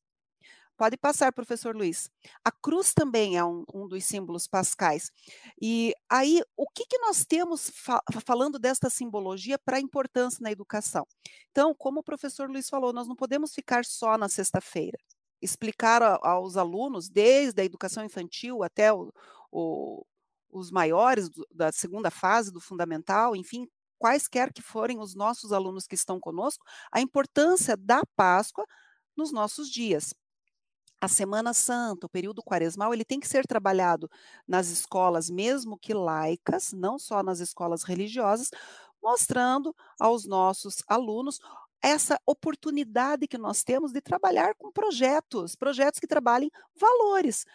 Pode 0.80 0.96
passar, 0.96 1.34
professor 1.34 1.76
Luiz. 1.76 2.10
A 2.42 2.50
cruz 2.50 2.94
também 2.94 3.36
é 3.36 3.44
um, 3.44 3.66
um 3.74 3.86
dos 3.86 4.06
símbolos 4.06 4.48
pascais. 4.48 5.12
E 5.62 5.94
aí, 6.10 6.42
o 6.56 6.66
que, 6.70 6.86
que 6.86 6.98
nós 7.00 7.26
temos 7.26 7.70
fa 7.70 8.02
falando 8.26 8.58
desta 8.58 8.90
simbologia 8.90 9.60
para 9.60 9.76
a 9.76 9.82
importância 9.82 10.42
na 10.42 10.54
educação? 10.54 11.06
Então, 11.52 11.76
como 11.76 12.00
o 12.00 12.04
professor 12.04 12.50
Luiz 12.50 12.70
falou, 12.70 12.94
nós 12.94 13.10
não 13.10 13.16
podemos 13.18 13.54
ficar 13.54 13.84
só 13.84 14.18
na 14.18 14.30
sexta-feira. 14.30 14.98
Explicar 15.42 16.02
a, 16.02 16.18
aos 16.24 16.56
alunos, 16.56 17.10
desde 17.10 17.62
a 17.62 17.66
educação 17.66 18.06
infantil 18.06 18.64
até 18.64 18.94
o, 18.94 19.12
o, 19.52 20.06
os 20.50 20.72
maiores 20.72 21.28
do, 21.30 21.46
da 21.52 21.74
segunda 21.74 22.10
fase 22.10 22.54
do 22.54 22.62
fundamental, 22.62 23.36
enfim, 23.36 23.68
quaisquer 23.98 24.54
que 24.54 24.62
forem 24.62 24.98
os 24.98 25.14
nossos 25.14 25.52
alunos 25.52 25.86
que 25.86 25.96
estão 25.96 26.22
conosco, 26.22 26.64
a 26.90 27.02
importância 27.02 27.76
da 27.76 28.02
Páscoa 28.16 28.66
nos 29.18 29.34
nossos 29.34 29.70
dias 29.70 30.14
a 31.02 31.08
Semana 31.08 31.54
Santa, 31.54 32.06
o 32.08 32.10
período 32.10 32.44
quaresmal, 32.44 32.94
ele 32.94 33.06
tem 33.06 33.20
que 33.20 33.28
ser 33.28 33.46
trabalhado 33.48 34.10
nas 34.48 34.68
escolas, 34.70 35.30
mesmo 35.30 35.78
que 35.78 35.94
laicas, 35.94 36.74
não 36.74 37.00
só 37.00 37.24
nas 37.24 37.40
escolas 37.40 37.84
religiosas, 37.84 38.50
mostrando 39.02 39.76
aos 40.00 40.26
nossos 40.26 40.84
alunos 40.88 41.40
essa 41.82 42.20
oportunidade 42.26 43.28
que 43.28 43.38
nós 43.38 43.64
temos 43.64 43.94
de 43.94 44.02
trabalhar 44.02 44.54
com 44.56 44.72
projetos, 44.72 45.56
projetos 45.56 46.00
que 46.00 46.08
trabalhem 46.08 46.52
valores 46.76 47.46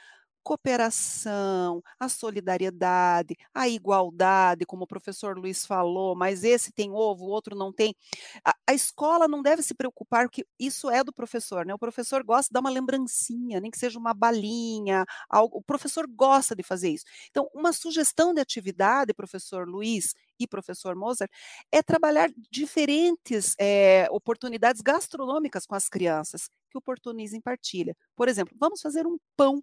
cooperação, 0.44 1.82
a 1.98 2.08
solidariedade, 2.08 3.34
a 3.52 3.66
igualdade, 3.66 4.66
como 4.66 4.84
o 4.84 4.86
professor 4.86 5.36
Luiz 5.38 5.64
falou, 5.64 6.14
mas 6.14 6.44
esse 6.44 6.70
tem 6.70 6.92
ovo, 6.92 7.24
o 7.24 7.28
outro 7.30 7.56
não 7.56 7.72
tem. 7.72 7.96
A, 8.44 8.54
a, 8.68 8.74
escola 8.74 9.26
não 9.26 9.42
deve 9.42 9.62
se 9.62 9.74
preocupar, 9.74 10.28
que 10.28 10.46
isso 10.58 10.90
é 10.90 11.02
do 11.02 11.12
professor, 11.12 11.64
né? 11.64 11.74
O 11.74 11.78
professor 11.78 12.22
gosta 12.22 12.50
de 12.50 12.52
dar 12.52 12.60
uma 12.60 12.70
lembrancinha, 12.70 13.58
nem 13.58 13.70
que 13.70 13.78
seja 13.78 13.98
uma 13.98 14.12
balinha, 14.12 15.04
algo, 15.30 15.58
o 15.58 15.62
professor 15.62 16.06
gosta 16.06 16.54
de 16.54 16.62
fazer 16.62 16.90
isso. 16.90 17.04
Então, 17.30 17.48
uma 17.54 17.72
sugestão 17.72 18.34
de 18.34 18.40
atividade, 18.40 19.14
professor 19.14 19.66
Luiz 19.66 20.14
e 20.38 20.46
professor 20.46 20.94
Moser, 20.94 21.28
é 21.72 21.82
trabalhar 21.82 22.30
diferentes 22.50 23.54
é, 23.58 24.06
oportunidades 24.10 24.82
gastronômicas 24.82 25.64
com 25.66 25.74
as 25.74 25.88
crianças, 25.88 26.50
que 26.70 26.76
oportunizem 26.76 27.40
partilha. 27.40 27.96
Por 28.14 28.28
exemplo, 28.28 28.54
vamos 28.58 28.82
fazer 28.82 29.06
um 29.06 29.16
pão 29.36 29.62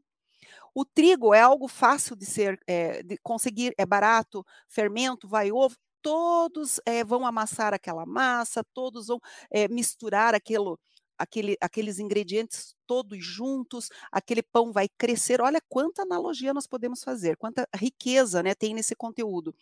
o 0.73 0.85
trigo 0.85 1.33
é 1.33 1.41
algo 1.41 1.67
fácil 1.67 2.15
de 2.15 2.25
ser, 2.25 2.59
é, 2.67 3.03
de 3.03 3.17
conseguir, 3.23 3.73
é 3.77 3.85
barato, 3.85 4.45
fermento, 4.67 5.27
vai 5.27 5.51
ovo, 5.51 5.75
todos 6.01 6.79
é, 6.85 7.03
vão 7.03 7.25
amassar 7.25 7.73
aquela 7.73 8.05
massa, 8.05 8.63
todos 8.73 9.07
vão 9.07 9.19
é, 9.51 9.67
misturar 9.67 10.33
aquilo, 10.33 10.79
aquele, 11.17 11.55
aqueles 11.61 11.99
ingredientes 11.99 12.75
todos 12.91 13.23
juntos, 13.23 13.89
aquele 14.11 14.43
pão 14.43 14.73
vai 14.73 14.89
crescer. 14.97 15.39
Olha 15.39 15.61
quanta 15.69 16.01
analogia 16.01 16.53
nós 16.53 16.67
podemos 16.67 17.03
fazer, 17.03 17.37
quanta 17.37 17.65
riqueza 17.73 18.43
né, 18.43 18.53
tem 18.53 18.73
nesse 18.73 18.95
conteúdo. 18.95 19.55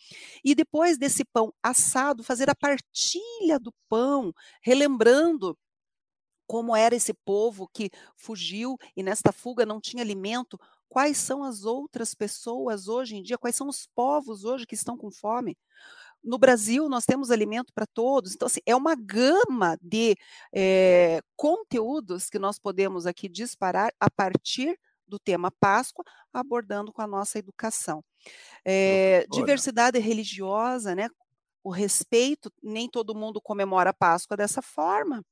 E 0.43 0.55
depois 0.55 0.97
desse 0.97 1.23
pão 1.23 1.53
assado, 1.61 2.23
fazer 2.23 2.49
a 2.49 2.55
partilha 2.55 3.59
do 3.59 3.71
pão, 3.87 4.33
relembrando 4.63 5.55
como 6.47 6.75
era 6.75 6.95
esse 6.95 7.13
povo 7.13 7.69
que 7.71 7.91
fugiu 8.15 8.75
e 8.95 9.03
nesta 9.03 9.31
fuga 9.31 9.63
não 9.63 9.79
tinha 9.79 10.01
alimento, 10.01 10.59
quais 10.89 11.17
são 11.17 11.43
as 11.43 11.63
outras 11.63 12.13
pessoas 12.15 12.87
hoje 12.87 13.15
em 13.15 13.23
dia, 13.23 13.37
quais 13.37 13.55
são 13.55 13.67
os 13.69 13.87
povos 13.95 14.43
hoje 14.43 14.65
que 14.65 14.75
estão 14.75 14.97
com 14.97 15.11
fome. 15.11 15.57
No 16.21 16.37
Brasil, 16.37 16.89
nós 16.89 17.05
temos 17.05 17.31
alimento 17.31 17.71
para 17.73 17.85
todos, 17.85 18.35
então, 18.35 18.47
assim, 18.47 18.59
é 18.65 18.75
uma 18.75 18.93
gama 18.95 19.77
de 19.81 20.17
é, 20.53 21.21
conteúdos 21.35 22.29
que 22.29 22.37
nós 22.37 22.59
podemos 22.59 23.05
aqui 23.05 23.29
disparar 23.29 23.93
a 23.99 24.09
partir 24.09 24.77
do 25.07 25.17
tema 25.17 25.49
Páscoa, 25.59 26.03
abordando 26.33 26.91
com 26.91 27.01
a 27.01 27.07
nossa 27.07 27.39
educação. 27.39 28.03
É, 28.65 29.25
diversidade 29.31 29.97
religiosa, 29.99 30.93
né? 30.93 31.09
O 31.63 31.71
respeito, 31.71 32.51
nem 32.61 32.89
todo 32.89 33.15
mundo 33.15 33.41
comemora 33.41 33.89
a 33.89 33.93
Páscoa 33.93 34.37
dessa 34.37 34.61
forma. 34.61 35.23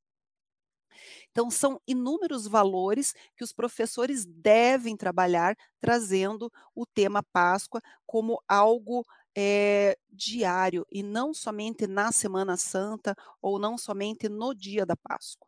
Então, 1.32 1.50
são 1.50 1.82
inúmeros 1.88 2.48
valores 2.48 3.14
que 3.36 3.44
os 3.44 3.54
professores 3.54 4.26
devem 4.26 4.96
trabalhar, 4.96 5.56
trazendo 5.80 6.52
o 6.76 6.86
tema 6.86 7.24
Páscoa 7.24 7.82
como 8.06 8.42
algo 8.48 9.06
é, 9.36 9.98
diário 10.10 10.86
e 10.92 11.04
não 11.04 11.34
somente 11.34 11.86
na 11.86 12.12
Semana 12.12 12.58
Santa 12.58 13.16
ou 13.42 13.60
não 13.60 13.78
somente 13.78 14.28
no 14.28 14.54
dia 14.54 14.86
da 14.86 14.96
Páscoa. 14.96 15.48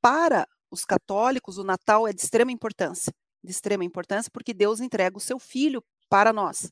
Para 0.00 0.46
os 0.70 0.84
católicos, 0.84 1.56
o 1.56 1.64
Natal 1.64 2.06
é 2.06 2.12
de 2.12 2.20
extrema 2.20 2.52
importância, 2.52 3.14
de 3.42 3.50
extrema 3.50 3.84
importância, 3.84 4.30
porque 4.30 4.52
Deus 4.52 4.80
entrega 4.80 5.16
o 5.16 5.20
seu 5.20 5.38
filho 5.38 5.82
para 6.08 6.32
nós. 6.32 6.70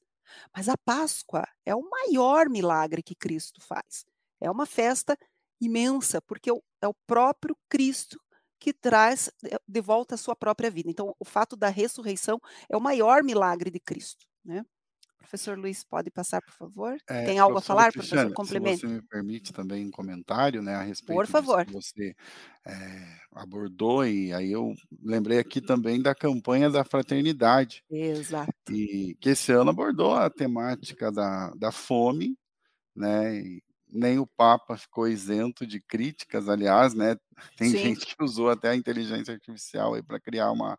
Mas 0.55 0.69
a 0.69 0.77
Páscoa 0.77 1.47
é 1.65 1.75
o 1.75 1.89
maior 1.89 2.49
milagre 2.51 3.03
que 3.03 3.15
Cristo 3.15 3.61
faz. 3.61 4.05
É 4.41 4.51
uma 4.51 4.67
festa 4.67 5.17
imensa, 5.63 6.21
porque 6.21 6.51
é 6.51 6.89
o 6.89 6.95
próprio 7.07 7.57
Cristo 7.69 8.21
que 8.59 8.73
traz 8.73 9.31
de 9.67 9.81
volta 9.81 10.15
a 10.15 10.19
sua 10.19 10.37
própria 10.37 10.71
vida. 10.71 10.91
Então, 10.91 11.15
o 11.19 11.25
fato 11.25 11.57
da 11.57 11.69
ressurreição 11.69 12.39
é 12.69 12.77
o 12.77 12.81
maior 12.81 13.23
milagre 13.25 13.71
de 13.71 13.81
Cristo, 13.81 14.25
né? 14.45 14.65
Professor 15.19 15.57
Luiz, 15.57 15.85
pode 15.85 16.11
passar, 16.11 16.43
por 16.43 16.53
favor? 16.53 16.97
É, 17.09 17.25
Tem 17.25 17.39
algo 17.39 17.57
a 17.57 17.63
falar, 17.63 17.93
professor? 17.93 18.33
Complemento. 18.35 18.81
Se 18.81 18.87
você 18.87 18.95
me 18.95 19.03
permite 19.03 19.53
também 19.53 19.87
um 19.87 19.91
comentário, 19.91 20.61
né, 20.61 20.75
a 20.75 20.83
respeito 20.83 21.17
por 21.17 21.27
favor. 21.27 21.65
que 21.65 21.73
você 21.73 22.15
é, 22.67 23.17
abordou, 23.33 24.05
e 24.05 24.33
aí 24.33 24.53
eu 24.53 24.75
lembrei 25.01 25.39
aqui 25.39 25.61
também 25.61 26.03
da 26.03 26.15
campanha 26.15 26.69
da 26.69 26.85
fraternidade. 26.85 27.83
Exato. 27.89 28.53
E 28.71 29.17
que 29.21 29.31
esse 29.31 29.53
ano 29.53 29.71
abordou 29.71 30.13
a 30.15 30.29
temática 30.29 31.11
da, 31.11 31.51
da 31.55 31.73
fome, 31.73 32.37
né, 32.95 33.37
e 33.37 33.63
nem 33.93 34.19
o 34.19 34.27
Papa 34.27 34.77
ficou 34.77 35.09
isento 35.09 35.67
de 35.67 35.81
críticas, 35.81 36.49
aliás, 36.49 36.95
né? 36.95 37.17
Tem 37.57 37.75
Sim. 37.77 37.77
gente 37.77 38.07
que 38.07 38.23
usou 38.23 38.51
até 38.51 38.71
a 38.71 38.77
inteligência 38.77 39.35
artificial 39.35 39.95
aí 39.95 40.03
para 40.03 40.21
criar 40.21 40.51
uma 40.53 40.79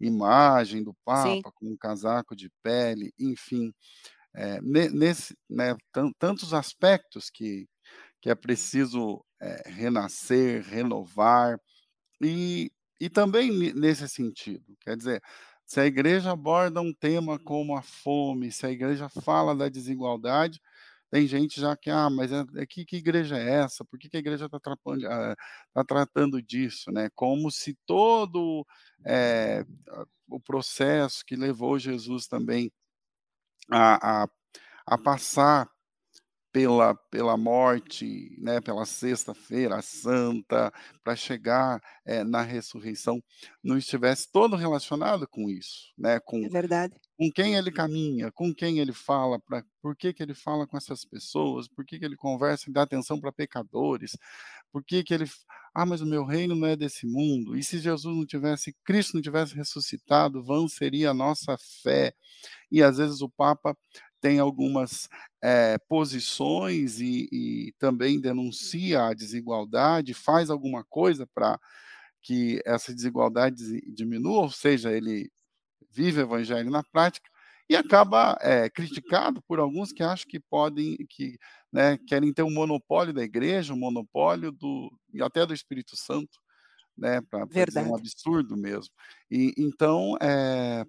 imagem 0.00 0.82
do 0.82 0.94
Papa 1.04 1.30
Sim. 1.30 1.42
com 1.54 1.66
um 1.72 1.76
casaco 1.76 2.34
de 2.36 2.50
pele, 2.62 3.12
enfim, 3.18 3.72
é, 4.34 4.60
nesse, 4.62 5.36
né, 5.48 5.76
tantos 6.18 6.54
aspectos 6.54 7.30
que, 7.30 7.68
que 8.20 8.30
é 8.30 8.34
preciso 8.34 9.24
é, 9.40 9.70
renascer, 9.70 10.62
renovar, 10.64 11.58
e, 12.22 12.70
e 13.00 13.08
também 13.10 13.50
nesse 13.74 14.08
sentido, 14.08 14.76
quer 14.80 14.96
dizer, 14.96 15.22
se 15.66 15.80
a 15.80 15.86
igreja 15.86 16.32
aborda 16.32 16.80
um 16.80 16.92
tema 16.92 17.38
como 17.38 17.76
a 17.76 17.82
fome, 17.82 18.52
se 18.52 18.66
a 18.66 18.70
igreja 18.70 19.08
fala 19.08 19.54
da 19.56 19.68
desigualdade, 19.68 20.60
tem 21.10 21.26
gente 21.26 21.60
já 21.60 21.76
que, 21.76 21.90
ah, 21.90 22.08
mas 22.08 22.30
é, 22.30 22.44
é 22.56 22.66
que, 22.66 22.84
que 22.84 22.96
igreja 22.96 23.36
é 23.36 23.62
essa? 23.62 23.84
Por 23.84 23.98
que, 23.98 24.08
que 24.08 24.16
a 24.16 24.20
igreja 24.20 24.46
está 24.46 24.58
ah, 24.58 25.36
tá 25.74 25.84
tratando 25.84 26.40
disso? 26.40 26.90
Né? 26.92 27.10
Como 27.14 27.50
se 27.50 27.76
todo 27.84 28.64
é, 29.04 29.64
o 30.28 30.40
processo 30.40 31.24
que 31.26 31.34
levou 31.34 31.78
Jesus 31.78 32.26
também 32.26 32.72
a, 33.70 34.22
a, 34.24 34.28
a 34.86 34.98
passar 34.98 35.68
pela, 36.52 36.94
pela 37.10 37.36
morte, 37.36 38.36
né, 38.38 38.60
pela 38.60 38.84
sexta-feira 38.84 39.80
santa, 39.82 40.72
para 41.02 41.14
chegar 41.14 41.80
é, 42.04 42.24
na 42.24 42.42
ressurreição, 42.42 43.22
não 43.62 43.78
estivesse 43.78 44.30
todo 44.30 44.56
relacionado 44.56 45.28
com 45.28 45.48
isso, 45.48 45.92
né, 45.96 46.18
com, 46.20 46.44
é 46.44 46.48
verdade. 46.48 46.94
com 47.16 47.30
quem 47.30 47.54
ele 47.54 47.70
caminha, 47.70 48.32
com 48.32 48.54
quem 48.54 48.78
ele 48.78 48.92
fala, 48.92 49.38
pra, 49.38 49.64
por 49.80 49.96
que, 49.96 50.12
que 50.12 50.22
ele 50.22 50.34
fala 50.34 50.66
com 50.66 50.76
essas 50.76 51.04
pessoas, 51.04 51.68
por 51.68 51.84
que, 51.84 51.98
que 51.98 52.04
ele 52.04 52.16
conversa 52.16 52.68
e 52.68 52.72
dá 52.72 52.82
atenção 52.82 53.20
para 53.20 53.32
pecadores, 53.32 54.16
por 54.72 54.84
que, 54.84 55.02
que 55.02 55.14
ele. 55.14 55.24
Ah, 55.74 55.86
mas 55.86 56.00
o 56.00 56.06
meu 56.06 56.24
reino 56.24 56.54
não 56.54 56.66
é 56.66 56.76
desse 56.76 57.06
mundo. 57.06 57.56
E 57.56 57.62
se 57.62 57.78
Jesus 57.78 58.16
não 58.16 58.26
tivesse, 58.26 58.74
Cristo 58.84 59.14
não 59.14 59.22
tivesse 59.22 59.54
ressuscitado, 59.54 60.42
vã 60.42 60.66
seria 60.68 61.10
a 61.10 61.14
nossa 61.14 61.56
fé. 61.82 62.12
E 62.70 62.82
às 62.82 62.98
vezes 62.98 63.20
o 63.20 63.28
Papa 63.28 63.76
tem 64.20 64.38
algumas 64.38 65.08
é, 65.42 65.78
posições 65.88 67.00
e, 67.00 67.28
e, 67.32 67.72
também 67.78 68.20
denuncia 68.20 69.06
a 69.06 69.14
desigualdade, 69.14 70.14
faz 70.14 70.50
alguma 70.50 70.84
coisa 70.84 71.26
para 71.34 71.58
que 72.22 72.60
essa 72.66 72.94
desigualdade 72.94 73.80
diminua, 73.92 74.42
ou 74.42 74.50
seja, 74.50 74.92
ele 74.92 75.30
vive 75.90 76.20
o 76.20 76.22
evangelho 76.22 76.70
na 76.70 76.82
prática 76.82 77.28
e 77.68 77.76
acaba 77.76 78.36
é, 78.40 78.68
criticado 78.68 79.40
por 79.42 79.58
alguns 79.58 79.92
que 79.92 80.02
acham 80.02 80.26
que 80.28 80.40
podem, 80.40 80.96
que 81.08 81.38
né, 81.72 81.96
querem 82.06 82.32
ter 82.32 82.42
um 82.42 82.52
monopólio 82.52 83.14
da 83.14 83.22
igreja, 83.22 83.72
um 83.72 83.78
monopólio 83.78 84.50
do 84.52 84.92
até 85.22 85.46
do 85.46 85.54
Espírito 85.54 85.96
Santo, 85.96 86.38
né, 86.96 87.20
para 87.22 87.46
dizer 87.46 87.86
um 87.86 87.96
absurdo 87.96 88.56
mesmo. 88.56 88.92
E 89.30 89.54
então 89.56 90.16
é, 90.20 90.84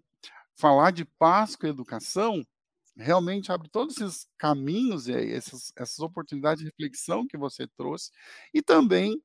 falar 0.56 0.92
de 0.92 1.06
Páscoa 1.06 1.68
e 1.68 1.72
educação 1.72 2.44
realmente 2.98 3.52
abre 3.52 3.70
todos 3.70 3.98
esses 3.98 4.28
caminhos 4.38 5.08
e 5.08 5.14
essas, 5.34 5.72
essas 5.78 6.00
oportunidades 6.00 6.60
de 6.64 6.70
reflexão 6.70 7.28
que 7.28 7.38
você 7.38 7.68
trouxe, 7.68 8.12
e 8.54 8.62
também 8.62 9.22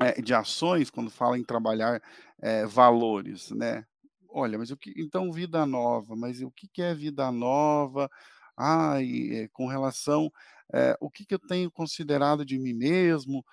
é, 0.00 0.20
de 0.20 0.34
ações, 0.34 0.90
quando 0.90 1.10
fala 1.10 1.38
em 1.38 1.44
trabalhar 1.44 2.02
é, 2.40 2.66
valores, 2.66 3.50
né? 3.50 3.84
Olha, 4.28 4.58
mas 4.58 4.70
o 4.70 4.76
que, 4.76 4.92
então 4.96 5.30
vida 5.32 5.66
nova, 5.66 6.16
mas 6.16 6.40
o 6.42 6.50
que, 6.50 6.68
que 6.68 6.82
é 6.82 6.94
vida 6.94 7.30
nova? 7.30 8.10
Ah, 8.56 9.00
e, 9.02 9.48
com 9.52 9.66
relação 9.66 10.30
é, 10.74 10.96
o 11.00 11.10
que, 11.10 11.26
que 11.26 11.34
eu 11.34 11.38
tenho 11.38 11.70
considerado 11.70 12.44
de 12.44 12.58
mim 12.58 12.72
mesmo, 12.74 13.44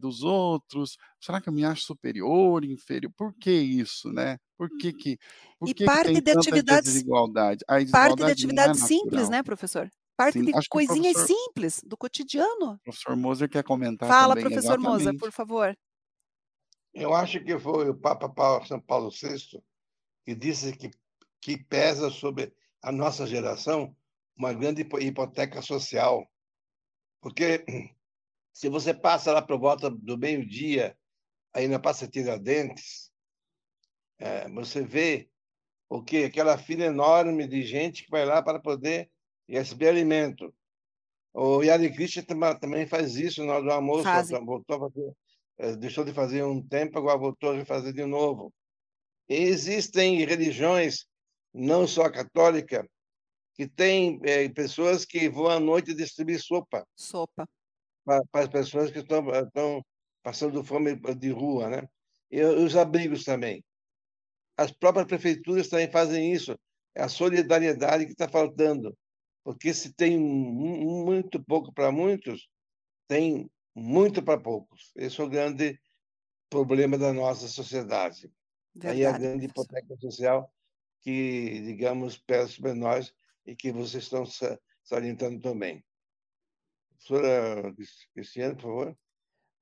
dos 0.00 0.22
outros? 0.22 0.96
Será 1.20 1.40
que 1.40 1.48
eu 1.48 1.52
me 1.52 1.64
acho 1.64 1.82
superior, 1.84 2.64
inferior? 2.64 3.12
Por 3.16 3.34
que 3.34 3.50
isso, 3.52 4.12
né? 4.12 4.38
Por 4.56 4.68
que 4.78 4.92
que, 4.92 5.18
por 5.58 5.68
e 5.68 5.74
que 5.74 5.84
parte 5.84 6.12
que 6.12 6.22
tem 6.22 6.34
de 6.34 6.38
atividades, 6.38 6.92
desigualdade? 6.92 7.64
A 7.66 7.78
desigualdade 7.78 8.08
parte 8.08 8.24
de 8.24 8.32
atividades 8.32 8.82
é 8.82 8.86
simples, 8.86 9.28
né, 9.28 9.42
professor? 9.42 9.90
Parte 10.16 10.38
Sim, 10.38 10.44
de 10.44 10.68
coisinhas 10.68 11.14
professor, 11.14 11.36
simples 11.46 11.80
do 11.84 11.96
cotidiano. 11.96 12.74
O 12.74 12.78
professor 12.84 13.16
Moser 13.16 13.48
quer 13.48 13.64
comentar 13.64 14.08
Fala, 14.08 14.34
também, 14.34 14.44
professor 14.44 14.78
exatamente. 14.78 15.04
Moser, 15.04 15.18
por 15.18 15.32
favor. 15.32 15.76
Eu 16.92 17.12
acho 17.12 17.42
que 17.42 17.58
foi 17.58 17.90
o 17.90 17.94
Papa 17.94 18.28
Paulo, 18.28 18.64
São 18.64 18.80
Paulo 18.80 19.10
VI 19.10 19.60
que 20.24 20.34
disse 20.34 20.72
que, 20.76 20.90
que 21.40 21.56
pesa 21.56 22.10
sobre 22.10 22.52
a 22.82 22.90
nossa 22.90 23.26
geração 23.26 23.94
uma 24.36 24.52
grande 24.52 24.82
hipoteca 24.82 25.60
social. 25.62 26.28
Porque 27.20 27.64
se 28.52 28.68
você 28.68 28.94
passa 28.94 29.32
lá 29.32 29.42
por 29.42 29.58
volta 29.58 29.90
do 29.90 30.16
meio-dia, 30.16 30.96
aí 31.52 31.68
na 31.68 31.78
Praça 31.78 32.08
Tiradentes, 32.08 33.12
é, 34.18 34.48
você 34.50 34.82
vê 34.82 35.28
o 35.88 36.02
que 36.02 36.24
aquela 36.24 36.58
fila 36.58 36.84
enorme 36.84 37.46
de 37.46 37.62
gente 37.62 38.04
que 38.04 38.10
vai 38.10 38.24
lá 38.24 38.42
para 38.42 38.60
poder 38.60 39.10
receber 39.48 39.88
alimento. 39.88 40.52
O 41.32 41.62
Yari 41.62 41.92
Krishna 41.92 42.24
também 42.60 42.86
faz 42.86 43.16
isso 43.16 43.44
na 43.44 43.54
hora 43.54 43.62
do 43.62 43.70
almoço, 43.70 44.04
voltou 44.44 44.76
a 44.76 44.80
fazer, 44.80 45.12
é, 45.58 45.76
deixou 45.76 46.04
de 46.04 46.12
fazer 46.12 46.44
um 46.44 46.62
tempo, 46.62 46.98
agora 46.98 47.18
voltou 47.18 47.52
a 47.52 47.64
fazer 47.64 47.92
de 47.92 48.04
novo. 48.04 48.52
E 49.28 49.34
existem 49.34 50.24
religiões, 50.24 51.06
não 51.52 51.86
só 51.86 52.04
a 52.04 52.12
católica, 52.12 52.88
que 53.54 53.68
tem 53.68 54.20
é, 54.24 54.48
pessoas 54.48 55.04
que 55.04 55.28
vão 55.28 55.48
à 55.48 55.58
noite 55.58 55.94
distribuir 55.94 56.40
sopa. 56.40 56.86
Sopa. 56.94 57.48
Para, 58.04 58.22
para 58.30 58.42
as 58.42 58.48
pessoas 58.48 58.90
que 58.90 58.98
estão, 58.98 59.28
estão 59.30 59.84
passando 60.22 60.64
fome 60.64 60.96
de 61.16 61.30
rua, 61.30 61.68
né? 61.68 61.88
E 62.30 62.42
os 62.42 62.76
abrigos 62.76 63.24
também. 63.24 63.64
As 64.56 64.70
próprias 64.70 65.06
prefeituras 65.06 65.68
também 65.68 65.90
fazem 65.90 66.32
isso. 66.32 66.58
É 66.94 67.02
a 67.02 67.08
solidariedade 67.08 68.06
que 68.06 68.12
está 68.12 68.28
faltando. 68.28 68.96
Porque 69.42 69.74
se 69.74 69.92
tem 69.92 70.18
muito 70.18 71.42
pouco 71.44 71.72
para 71.72 71.92
muitos, 71.92 72.48
tem 73.08 73.50
muito 73.74 74.22
para 74.22 74.40
poucos. 74.40 74.92
Esse 74.96 75.20
é 75.20 75.24
o 75.24 75.28
grande 75.28 75.78
problema 76.48 76.96
da 76.96 77.12
nossa 77.12 77.48
sociedade. 77.48 78.32
Verdade, 78.74 78.96
Aí 78.96 79.06
a 79.06 79.18
grande 79.18 79.46
hipoteca 79.46 79.96
social 79.96 80.52
que, 81.00 81.60
digamos, 81.60 82.16
pesa 82.16 82.48
sobre 82.48 82.72
nós 82.72 83.12
e 83.44 83.54
que 83.54 83.70
vocês 83.70 84.04
estão 84.04 84.24
salientando 84.82 85.40
também. 85.40 85.84
Professora 86.88 87.74
Cristiane, 88.14 88.54
por 88.54 88.62
favor. 88.62 88.98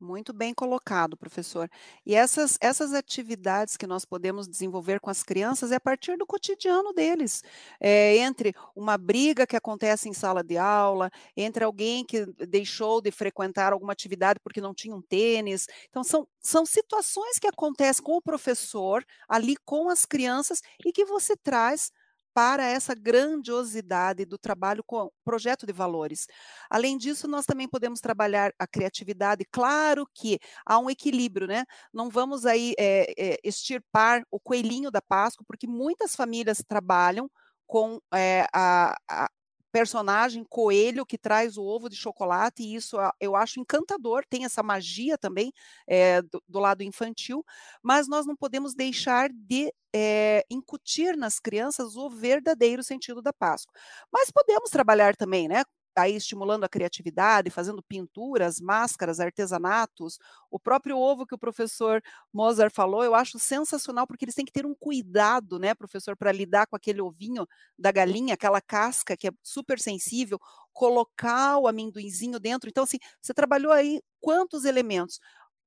Muito 0.02 0.32
bem 0.32 0.52
colocado, 0.52 1.16
professor. 1.16 1.70
E 2.04 2.12
essas, 2.16 2.58
essas 2.60 2.92
atividades 2.92 3.76
que 3.76 3.86
nós 3.86 4.04
podemos 4.04 4.48
desenvolver 4.48 4.98
com 4.98 5.08
as 5.08 5.22
crianças 5.22 5.70
é 5.70 5.76
a 5.76 5.80
partir 5.80 6.16
do 6.18 6.26
cotidiano 6.26 6.92
deles. 6.92 7.40
É, 7.78 8.16
entre 8.16 8.52
uma 8.74 8.98
briga 8.98 9.46
que 9.46 9.54
acontece 9.54 10.08
em 10.08 10.12
sala 10.12 10.42
de 10.42 10.58
aula, 10.58 11.08
entre 11.36 11.62
alguém 11.62 12.04
que 12.04 12.26
deixou 12.48 13.00
de 13.00 13.12
frequentar 13.12 13.72
alguma 13.72 13.92
atividade 13.92 14.40
porque 14.42 14.60
não 14.60 14.74
tinha 14.74 14.92
um 14.96 15.00
tênis. 15.00 15.68
Então, 15.88 16.02
são, 16.02 16.26
são 16.40 16.66
situações 16.66 17.38
que 17.38 17.46
acontecem 17.46 18.02
com 18.02 18.16
o 18.16 18.22
professor, 18.22 19.04
ali 19.28 19.54
com 19.64 19.88
as 19.88 20.04
crianças, 20.04 20.60
e 20.84 20.90
que 20.90 21.04
você 21.04 21.36
traz 21.36 21.92
para 22.34 22.64
essa 22.64 22.94
grandiosidade 22.94 24.24
do 24.24 24.38
trabalho 24.38 24.82
com 24.84 25.10
projeto 25.24 25.66
de 25.66 25.72
valores. 25.72 26.26
Além 26.70 26.96
disso, 26.96 27.28
nós 27.28 27.46
também 27.46 27.68
podemos 27.68 28.00
trabalhar 28.00 28.52
a 28.58 28.66
criatividade. 28.66 29.44
Claro 29.50 30.06
que 30.14 30.38
há 30.66 30.78
um 30.78 30.90
equilíbrio, 30.90 31.46
né? 31.46 31.64
Não 31.92 32.08
vamos 32.10 32.46
aí 32.46 32.74
é, 32.78 33.12
é, 33.18 33.38
extirpar 33.44 34.22
o 34.30 34.40
coelhinho 34.40 34.90
da 34.90 35.02
Páscoa, 35.02 35.44
porque 35.46 35.66
muitas 35.66 36.16
famílias 36.16 36.62
trabalham 36.66 37.30
com 37.66 37.98
é, 38.12 38.46
a, 38.52 38.96
a 39.08 39.28
personagem 39.72 40.44
coelho 40.44 41.06
que 41.06 41.16
traz 41.16 41.56
o 41.56 41.64
ovo 41.64 41.88
de 41.88 41.96
chocolate, 41.96 42.62
e 42.62 42.74
isso 42.74 42.96
eu 43.18 43.34
acho 43.34 43.58
encantador, 43.58 44.24
tem 44.28 44.44
essa 44.44 44.62
magia 44.62 45.16
também 45.16 45.52
é, 45.86 46.20
do, 46.22 46.42
do, 46.46 46.58
lado 46.58 46.82
infantil, 46.82 47.44
mas 47.82 48.06
nós 48.06 48.26
não 48.26 48.36
podemos 48.36 48.74
deixar 48.74 49.30
de 49.32 49.72
é, 49.94 50.44
incutir 50.50 51.16
nas 51.16 51.40
crianças 51.40 51.96
o 51.96 52.10
verdadeiro 52.10 52.82
sentido 52.82 53.22
da 53.22 53.32
Páscoa. 53.32 53.72
Mas 54.12 54.30
podemos 54.30 54.70
trabalhar 54.70 55.16
também, 55.16 55.48
né? 55.48 55.64
Aí 55.96 56.16
estimulando 56.16 56.64
a 56.64 56.68
criatividade, 56.68 57.50
fazendo 57.50 57.82
pinturas, 57.82 58.60
máscaras, 58.60 59.20
artesanatos. 59.20 60.18
O 60.50 60.58
próprio 60.58 60.98
ovo 60.98 61.26
que 61.26 61.34
o 61.34 61.38
professor 61.38 62.02
Mozart 62.32 62.72
falou, 62.74 63.04
eu 63.04 63.14
acho 63.14 63.38
sensacional, 63.38 64.06
porque 64.06 64.24
eles 64.24 64.34
têm 64.34 64.44
que 64.44 64.52
ter 64.52 64.66
um 64.66 64.74
cuidado, 64.74 65.58
né, 65.58 65.74
professor, 65.74 66.16
para 66.16 66.32
lidar 66.32 66.66
com 66.66 66.76
aquele 66.76 67.00
ovinho 67.00 67.46
da 67.78 67.92
galinha, 67.92 68.34
aquela 68.34 68.60
casca 68.60 69.16
que 69.16 69.28
é 69.28 69.32
super 69.42 69.78
sensível, 69.78 70.38
colocar 70.72 71.58
o 71.58 71.68
amendoinzinho 71.68 72.38
dentro. 72.40 72.68
Então, 72.68 72.84
assim, 72.84 72.98
você 73.20 73.34
trabalhou 73.34 73.72
aí 73.72 74.00
quantos 74.20 74.64
elementos? 74.64 75.20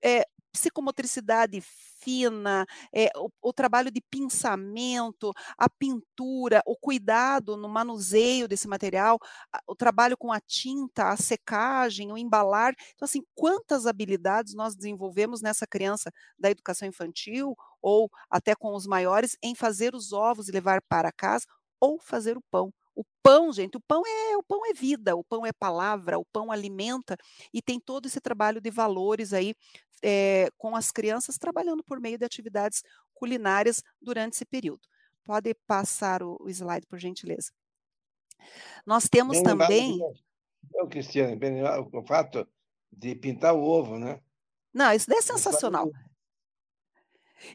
É, 0.04 0.26
psicomotricidade 0.56 1.62
fina, 2.00 2.66
é, 2.94 3.10
o, 3.18 3.30
o, 3.42 3.54
trabalho 3.54 3.92
de 3.92 4.00
pensamento, 4.00 5.32
a 5.58 5.70
pintura, 5.70 6.62
o 6.66 6.76
cuidado 6.78 7.58
no 7.58 7.68
manuseio 7.68 8.48
desse 8.48 8.68
material, 8.68 9.20
o 9.68 9.76
trabalho 9.76 10.16
com 10.18 10.32
a 10.32 10.40
tinta, 10.40 11.10
a 11.10 11.18
secagem, 11.18 12.12
o 12.12 12.18
embalar. 12.18 12.74
Então, 12.94 13.06
assim, 13.06 13.22
quantas 13.34 13.86
habilidades 13.86 14.54
nós 14.54 14.76
desenvolvemos 14.76 15.42
nessa 15.42 15.68
criança 15.68 16.10
da 16.40 16.50
educação 16.50 16.88
infantil 16.88 17.56
ou 17.82 18.10
até 18.30 18.56
com 18.56 18.74
os 18.74 18.88
maiores 18.88 19.36
em 19.44 19.54
fazer 19.54 19.94
os 19.94 20.14
ovos 20.14 20.48
e 20.48 20.52
levar 20.52 20.82
para 20.88 21.12
casa 21.12 21.46
ou 21.80 22.00
fazer 22.00 22.38
o 22.38 22.44
pão. 22.50 22.72
O 22.96 23.04
pão, 23.22 23.52
gente, 23.52 23.76
o 23.76 23.82
pão 23.82 24.02
é 24.06 24.38
o 24.38 24.44
pão 24.44 24.66
é 24.66 24.74
vida, 24.74 25.16
o 25.16 25.24
pão 25.24 25.46
é 25.46 25.52
palavra, 25.52 26.18
o 26.18 26.26
pão 26.26 26.52
alimenta 26.52 27.18
e 27.54 27.62
tem 27.62 27.80
todo 27.80 28.06
esse 28.06 28.22
trabalho 28.22 28.62
de 28.62 28.72
valores 28.72 29.34
aí 29.34 29.54
é, 30.02 30.50
com 30.58 30.76
as 30.76 30.92
crianças 30.92 31.38
trabalhando 31.38 31.84
por 31.84 32.00
meio 32.00 32.18
de 32.18 32.24
atividades 32.24 32.84
culinárias 33.14 33.84
durante 34.02 34.34
esse 34.34 34.46
período. 34.46 34.82
Pode 35.24 35.54
passar 35.68 36.24
o, 36.24 36.38
o 36.40 36.50
slide, 36.50 36.86
por 36.88 37.00
gentileza. 37.00 37.52
Nós 38.86 39.10
temos 39.10 39.38
bem 39.38 39.44
também. 39.44 39.92
Lembrado, 39.92 40.90
Cristiane, 40.90 41.36
bem 41.36 41.64
o 41.64 42.04
fato 42.06 42.48
de 42.92 43.16
pintar 43.16 43.54
o 43.56 43.64
ovo, 43.64 43.98
né? 43.98 44.22
Não, 44.74 44.92
isso 44.94 45.08
daí 45.10 45.20
é 45.20 45.22
sensacional. 45.22 45.90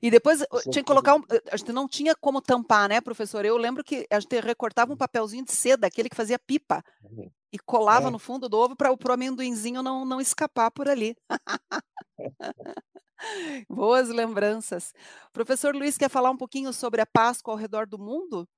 E 0.02 0.10
depois 0.10 0.44
tinha 0.64 0.82
que 0.82 0.84
colocar 0.84 1.16
um, 1.16 1.22
a 1.50 1.56
gente 1.56 1.72
não 1.72 1.88
tinha 1.88 2.14
como 2.14 2.40
tampar, 2.40 2.88
né, 2.88 3.00
professor? 3.00 3.44
Eu 3.44 3.56
lembro 3.56 3.82
que 3.82 4.06
a 4.10 4.20
gente 4.20 4.40
recortava 4.40 4.92
um 4.92 4.96
papelzinho 4.96 5.44
de 5.44 5.52
seda, 5.52 5.86
aquele 5.86 6.08
que 6.08 6.16
fazia 6.16 6.38
pipa, 6.38 6.84
uhum. 7.02 7.30
e 7.52 7.58
colava 7.58 8.08
é. 8.08 8.10
no 8.10 8.18
fundo 8.18 8.48
do 8.48 8.58
ovo 8.58 8.76
para 8.76 8.92
o 8.92 9.12
amendoinzinho 9.12 9.82
não, 9.82 10.04
não 10.04 10.20
escapar 10.20 10.70
por 10.70 10.88
ali. 10.88 11.16
Boas 13.68 14.08
lembranças. 14.08 14.92
Professor 15.32 15.74
Luiz, 15.74 15.96
quer 15.96 16.08
falar 16.08 16.30
um 16.30 16.36
pouquinho 16.36 16.72
sobre 16.72 17.00
a 17.00 17.06
Páscoa 17.06 17.52
ao 17.52 17.58
redor 17.58 17.86
do 17.86 17.98
mundo? 17.98 18.48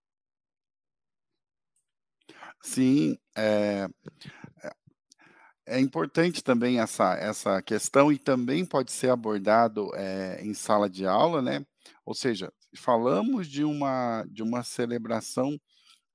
Sim, 2.62 3.18
é, 3.36 3.88
é 5.66 5.78
importante 5.78 6.42
também 6.42 6.80
essa, 6.80 7.14
essa 7.14 7.62
questão 7.62 8.12
e 8.12 8.18
também 8.18 8.64
pode 8.64 8.92
ser 8.92 9.10
abordado 9.10 9.90
é, 9.94 10.40
em 10.42 10.54
sala 10.54 10.88
de 10.88 11.06
aula, 11.06 11.40
né? 11.40 11.64
Ou 12.04 12.14
seja, 12.14 12.52
falamos 12.76 13.46
de 13.48 13.64
uma, 13.64 14.24
de 14.28 14.42
uma 14.42 14.62
celebração 14.62 15.58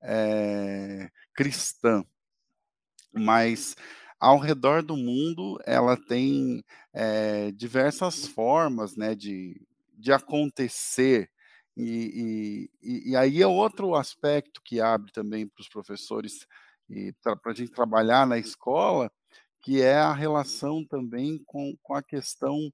é, 0.03 1.09
cristã, 1.33 2.03
mas 3.13 3.75
ao 4.19 4.39
redor 4.39 4.83
do 4.83 4.97
mundo 4.97 5.59
ela 5.65 5.95
tem 5.95 6.63
é, 6.93 7.51
diversas 7.51 8.27
formas 8.27 8.95
né, 8.95 9.15
de, 9.15 9.61
de 9.93 10.11
acontecer. 10.11 11.29
E, 11.75 12.69
e, 12.81 13.11
e 13.11 13.15
aí 13.15 13.41
é 13.41 13.47
outro 13.47 13.95
aspecto 13.95 14.61
que 14.63 14.81
abre 14.81 15.11
também 15.11 15.47
para 15.47 15.61
os 15.61 15.69
professores 15.69 16.47
e 16.89 17.13
para 17.21 17.37
a 17.45 17.53
gente 17.53 17.71
trabalhar 17.71 18.25
na 18.25 18.37
escola, 18.37 19.11
que 19.67 19.81
é 19.81 19.97
a 19.97 20.13
relação 20.13 20.85
também 20.85 21.43
com, 21.45 21.75
com 21.83 21.93
a 21.93 22.01
questão 22.01 22.71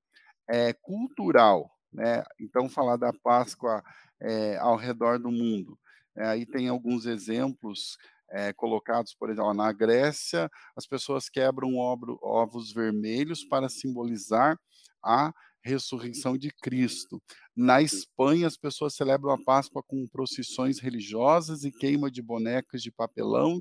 é, 0.48 0.74
cultural. 0.74 1.72
Né? 1.92 2.24
Então, 2.40 2.70
falar 2.70 2.98
da 2.98 3.12
Páscoa 3.12 3.84
é, 4.22 4.58
ao 4.58 4.76
redor 4.76 5.18
do 5.18 5.32
mundo. 5.32 5.76
É, 6.16 6.28
aí 6.28 6.46
tem 6.46 6.68
alguns 6.68 7.08
exemplos 7.08 7.98
é, 8.30 8.54
colocados, 8.54 9.16
por 9.16 9.32
exemplo, 9.32 9.56
na 9.56 9.72
Grécia, 9.72 10.48
as 10.76 10.86
pessoas 10.86 11.30
quebram 11.30 11.78
ovos 12.22 12.72
vermelhos 12.72 13.44
para 13.44 13.70
simbolizar 13.70 14.56
a 15.04 15.34
ressurreição 15.64 16.38
de 16.38 16.52
Cristo. 16.62 17.20
Na 17.56 17.82
Espanha, 17.82 18.46
as 18.46 18.56
pessoas 18.56 18.94
celebram 18.94 19.32
a 19.32 19.44
Páscoa 19.44 19.82
com 19.82 20.08
procissões 20.10 20.78
religiosas 20.78 21.64
e 21.64 21.72
queima 21.72 22.12
de 22.12 22.22
bonecas 22.22 22.84
de 22.84 22.92
papelão 22.92 23.60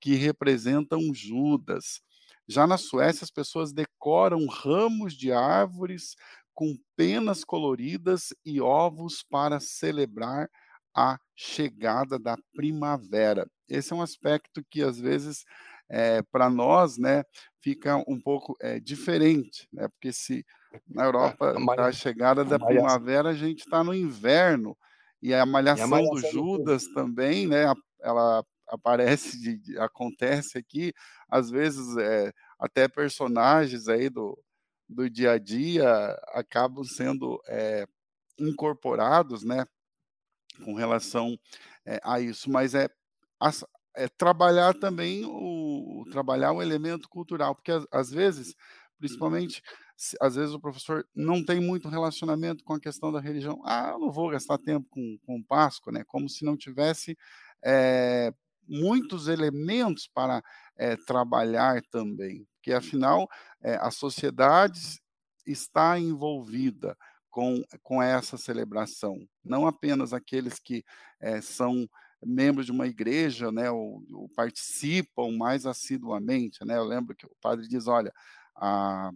que 0.00 0.14
representam 0.14 1.12
Judas. 1.12 2.06
Já 2.48 2.66
na 2.66 2.78
Suécia, 2.78 3.24
as 3.24 3.30
pessoas 3.30 3.72
decoram 3.72 4.46
ramos 4.46 5.14
de 5.14 5.30
árvores 5.32 6.16
com 6.54 6.76
penas 6.96 7.44
coloridas 7.44 8.34
e 8.44 8.60
ovos 8.60 9.22
para 9.22 9.60
celebrar 9.60 10.48
a 10.94 11.18
chegada 11.36 12.18
da 12.18 12.36
primavera. 12.54 13.46
Esse 13.68 13.92
é 13.92 13.96
um 13.96 14.02
aspecto 14.02 14.64
que 14.68 14.82
às 14.82 14.98
vezes 14.98 15.44
é, 15.88 16.22
para 16.22 16.50
nós, 16.50 16.98
né, 16.98 17.22
fica 17.62 17.96
um 18.08 18.20
pouco 18.20 18.56
é, 18.60 18.80
diferente, 18.80 19.68
né? 19.72 19.88
Porque 19.88 20.12
se 20.12 20.44
na 20.86 21.04
Europa 21.04 21.54
a, 21.78 21.86
a 21.86 21.92
chegada 21.92 22.44
da 22.44 22.58
primavera 22.58 23.30
a 23.30 23.34
gente 23.34 23.60
está 23.60 23.82
no 23.82 23.94
inverno 23.94 24.76
e 25.22 25.32
a 25.32 25.46
malhação, 25.46 25.84
e 25.84 25.86
a 25.86 25.90
malhação 25.90 26.14
do 26.14 26.30
Judas 26.30 26.84
do 26.84 26.94
também, 26.94 27.46
né? 27.46 27.72
Ela 28.00 28.44
aparece, 28.68 29.40
de, 29.40 29.58
de, 29.58 29.78
acontece 29.78 30.58
aqui, 30.58 30.92
às 31.28 31.50
vezes 31.50 31.96
é, 31.96 32.32
até 32.58 32.88
personagens 32.88 33.88
aí 33.88 34.08
do, 34.08 34.38
do 34.88 35.08
dia 35.08 35.32
a 35.32 35.38
dia 35.38 36.10
acabam 36.28 36.84
sendo 36.84 37.40
é, 37.48 37.86
incorporados, 38.38 39.42
né, 39.44 39.66
com 40.64 40.74
relação 40.74 41.38
é, 41.86 42.00
a 42.02 42.20
isso, 42.20 42.50
mas 42.50 42.74
é, 42.74 42.88
é 43.96 44.08
trabalhar 44.08 44.74
também 44.74 45.24
o, 45.24 46.04
trabalhar 46.10 46.52
o 46.52 46.62
elemento 46.62 47.08
cultural, 47.08 47.54
porque 47.54 47.72
às, 47.72 47.86
às 47.90 48.10
vezes, 48.10 48.54
principalmente 48.98 49.62
às 50.20 50.36
vezes 50.36 50.54
o 50.54 50.60
professor 50.60 51.04
não 51.14 51.44
tem 51.44 51.60
muito 51.60 51.88
relacionamento 51.88 52.62
com 52.62 52.74
a 52.74 52.80
questão 52.80 53.10
da 53.10 53.20
religião. 53.20 53.60
Ah, 53.64 53.90
eu 53.92 53.98
não 53.98 54.12
vou 54.12 54.30
gastar 54.30 54.56
tempo 54.58 54.86
com, 54.88 55.18
com 55.26 55.42
Páscoa, 55.42 55.92
né? 55.92 56.04
Como 56.06 56.28
se 56.28 56.44
não 56.44 56.56
tivesse 56.56 57.18
é, 57.64 58.32
muitos 58.68 59.28
elementos 59.28 60.08
para 60.12 60.42
é, 60.76 60.96
trabalhar 60.96 61.82
também, 61.90 62.46
porque 62.54 62.72
afinal 62.72 63.28
é, 63.62 63.76
a 63.76 63.90
sociedade 63.90 65.00
está 65.46 65.98
envolvida 65.98 66.96
com, 67.30 67.62
com 67.82 68.02
essa 68.02 68.36
celebração, 68.36 69.16
não 69.44 69.66
apenas 69.66 70.12
aqueles 70.12 70.58
que 70.58 70.84
é, 71.20 71.40
são 71.40 71.88
membros 72.24 72.66
de 72.66 72.72
uma 72.72 72.86
igreja, 72.86 73.52
né, 73.52 73.70
ou, 73.70 74.02
ou, 74.12 74.28
participam 74.30 75.30
mais 75.36 75.66
assiduamente, 75.66 76.64
né? 76.64 76.76
Eu 76.76 76.84
lembro 76.84 77.14
que 77.14 77.24
o 77.24 77.36
padre 77.40 77.68
diz, 77.68 77.86
olha, 77.86 78.12
a, 78.56 79.12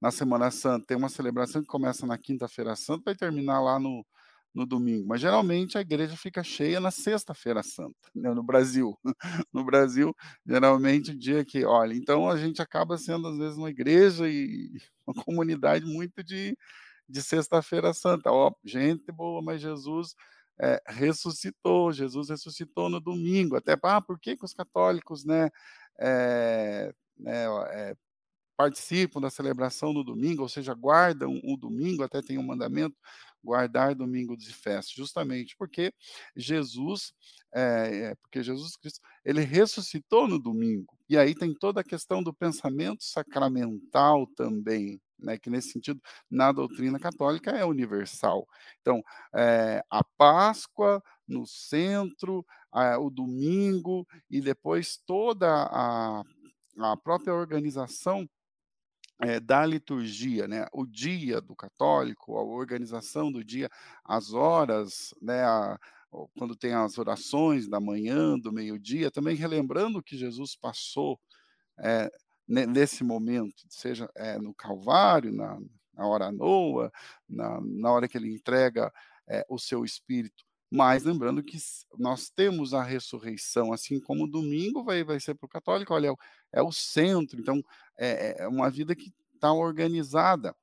na 0.00 0.10
Semana 0.10 0.50
Santa 0.50 0.86
tem 0.86 0.96
uma 0.96 1.08
celebração 1.08 1.60
que 1.62 1.68
começa 1.68 2.06
na 2.06 2.18
Quinta-feira 2.18 2.74
Santa, 2.74 3.04
vai 3.04 3.14
terminar 3.14 3.60
lá 3.60 3.78
no, 3.78 4.04
no 4.54 4.66
domingo, 4.66 5.06
mas 5.06 5.20
geralmente 5.20 5.78
a 5.78 5.80
igreja 5.80 6.16
fica 6.16 6.42
cheia 6.42 6.80
na 6.80 6.90
Sexta-feira 6.90 7.62
Santa, 7.62 7.94
né, 8.14 8.32
no 8.34 8.42
Brasil. 8.42 8.98
No 9.52 9.64
Brasil, 9.64 10.14
geralmente 10.46 11.12
o 11.12 11.18
dia 11.18 11.44
que, 11.44 11.64
olha, 11.64 11.94
então 11.94 12.28
a 12.28 12.36
gente 12.36 12.62
acaba 12.62 12.96
sendo 12.98 13.28
às 13.28 13.38
vezes 13.38 13.56
uma 13.56 13.70
igreja 13.70 14.28
e 14.28 14.70
uma 15.06 15.24
comunidade 15.24 15.84
muito 15.86 16.22
de, 16.22 16.56
de 17.08 17.22
Sexta-feira 17.22 17.92
Santa. 17.94 18.30
Ó, 18.32 18.52
gente 18.64 19.12
boa, 19.12 19.42
mas 19.42 19.60
Jesus 19.60 20.14
é, 20.60 20.80
ressuscitou, 20.86 21.92
Jesus 21.92 22.28
ressuscitou 22.30 22.88
no 22.88 23.00
domingo. 23.00 23.56
Até, 23.56 23.76
ah, 23.82 24.00
por 24.00 24.18
que, 24.20 24.36
que 24.36 24.44
os 24.44 24.52
católicos, 24.54 25.24
né, 25.24 25.50
é, 25.98 26.92
é, 27.26 27.96
participam 28.56 29.20
da 29.20 29.30
celebração 29.30 29.92
no 29.92 30.04
domingo, 30.04 30.42
ou 30.42 30.48
seja, 30.48 30.74
guardam 30.74 31.40
o 31.44 31.56
domingo, 31.56 32.02
até 32.02 32.20
tem 32.20 32.36
um 32.36 32.42
mandamento, 32.42 32.94
guardar 33.42 33.94
domingo 33.94 34.36
de 34.36 34.52
festa, 34.52 34.92
justamente 34.94 35.56
porque 35.56 35.92
Jesus, 36.36 37.12
é, 37.52 38.14
porque 38.16 38.42
Jesus 38.42 38.76
Cristo, 38.76 39.00
ele 39.24 39.42
ressuscitou 39.42 40.28
no 40.28 40.38
domingo, 40.38 40.96
e 41.08 41.16
aí 41.16 41.34
tem 41.34 41.54
toda 41.54 41.80
a 41.80 41.84
questão 41.84 42.22
do 42.22 42.32
pensamento 42.32 43.02
sacramental 43.02 44.26
também, 44.36 45.00
né, 45.18 45.38
que 45.38 45.50
nesse 45.50 45.70
sentido, 45.70 46.00
na 46.30 46.50
doutrina 46.52 46.98
católica 46.98 47.50
é 47.50 47.64
universal. 47.64 48.46
Então, 48.80 49.02
é, 49.34 49.84
a 49.90 50.02
Páscoa 50.02 51.02
no 51.28 51.46
centro, 51.46 52.44
a, 52.72 52.98
o 52.98 53.10
domingo, 53.10 54.06
e 54.30 54.40
depois 54.40 54.98
toda 55.06 55.46
a, 55.70 56.22
a 56.78 56.96
própria 56.96 57.34
organização 57.34 58.28
é, 59.20 59.38
da 59.38 59.64
liturgia, 59.66 60.48
né, 60.48 60.66
o 60.72 60.86
dia 60.86 61.40
do 61.40 61.54
católico, 61.54 62.36
a 62.36 62.42
organização 62.42 63.30
do 63.30 63.44
dia, 63.44 63.68
as 64.04 64.32
horas, 64.32 65.14
né, 65.20 65.44
a, 65.44 65.78
quando 66.36 66.56
tem 66.56 66.72
as 66.72 66.98
orações 66.98 67.68
da 67.68 67.78
manhã, 67.78 68.38
do 68.38 68.52
meio-dia, 68.52 69.10
também 69.10 69.36
relembrando 69.36 70.02
que 70.02 70.16
Jesus 70.16 70.56
passou 70.56 71.20
é, 71.78 72.10
nesse 72.48 73.04
momento, 73.04 73.64
seja 73.68 74.10
é, 74.16 74.38
no 74.38 74.54
Calvário, 74.54 75.32
na, 75.32 75.58
na 75.94 76.06
hora 76.06 76.32
Noa, 76.32 76.90
na, 77.28 77.60
na 77.60 77.92
hora 77.92 78.08
que 78.08 78.18
ele 78.18 78.32
entrega 78.32 78.92
o 79.48 79.60
seu 79.60 79.84
Espírito. 79.84 80.44
Mas 80.68 81.04
lembrando 81.04 81.42
que 81.42 81.56
nós 81.98 82.30
temos 82.30 82.74
a 82.74 82.82
ressurreição, 82.82 83.72
assim 83.72 84.00
como 84.00 84.24
o 84.24 84.30
domingo 84.30 84.84
vai, 84.84 85.02
vai 85.02 85.18
ser 85.18 85.34
para 85.34 85.46
o 85.46 85.48
católico, 85.48 85.92
olha, 85.92 86.14
é 86.52 86.62
o, 86.62 86.68
é 86.68 86.72
centro, 86.72 87.40
então 87.40 87.62
é, 87.98 88.42
é 88.42 88.48
uma 88.48 88.70
vida 88.70 88.94
que 88.94 89.12
está 89.34 89.52
organizada 89.52 90.54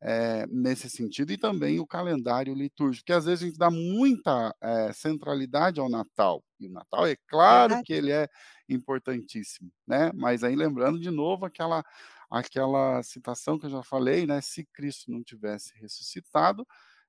é, 0.00 0.46
nesse 0.48 0.90
sentido, 0.90 1.32
e 1.32 1.38
também 1.38 1.80
o 1.80 1.86
calendário 1.86 2.54
litúrgico, 2.54 3.06
que 3.06 3.12
às 3.12 3.24
vezes 3.24 3.42
a 3.42 3.46
gente 3.46 3.58
dá 3.58 3.70
muita 3.70 4.54
é, 4.60 4.92
centralidade 4.92 5.80
ao 5.80 5.88
Natal, 5.88 6.44
e 6.60 6.68
o 6.68 6.72
Natal 6.72 7.06
é 7.06 7.16
claro 7.26 7.82
que 7.82 7.92
ele 7.92 8.12
é 8.12 8.28
importantíssimo, 8.68 9.70
né? 9.86 10.10
Mas 10.14 10.44
aí 10.44 10.54
lembrando 10.54 10.98
de 11.00 11.10
novo 11.10 11.46
aquela 11.46 11.84
aquela 12.30 13.02
citação 13.02 13.58
que 13.58 13.66
eu 13.66 13.70
já 13.70 13.82
falei, 13.82 14.26
né? 14.26 14.40
Se 14.40 14.64
Cristo 14.66 15.10
não 15.10 15.22
tivesse 15.22 15.74
ressuscitado, 15.78 16.66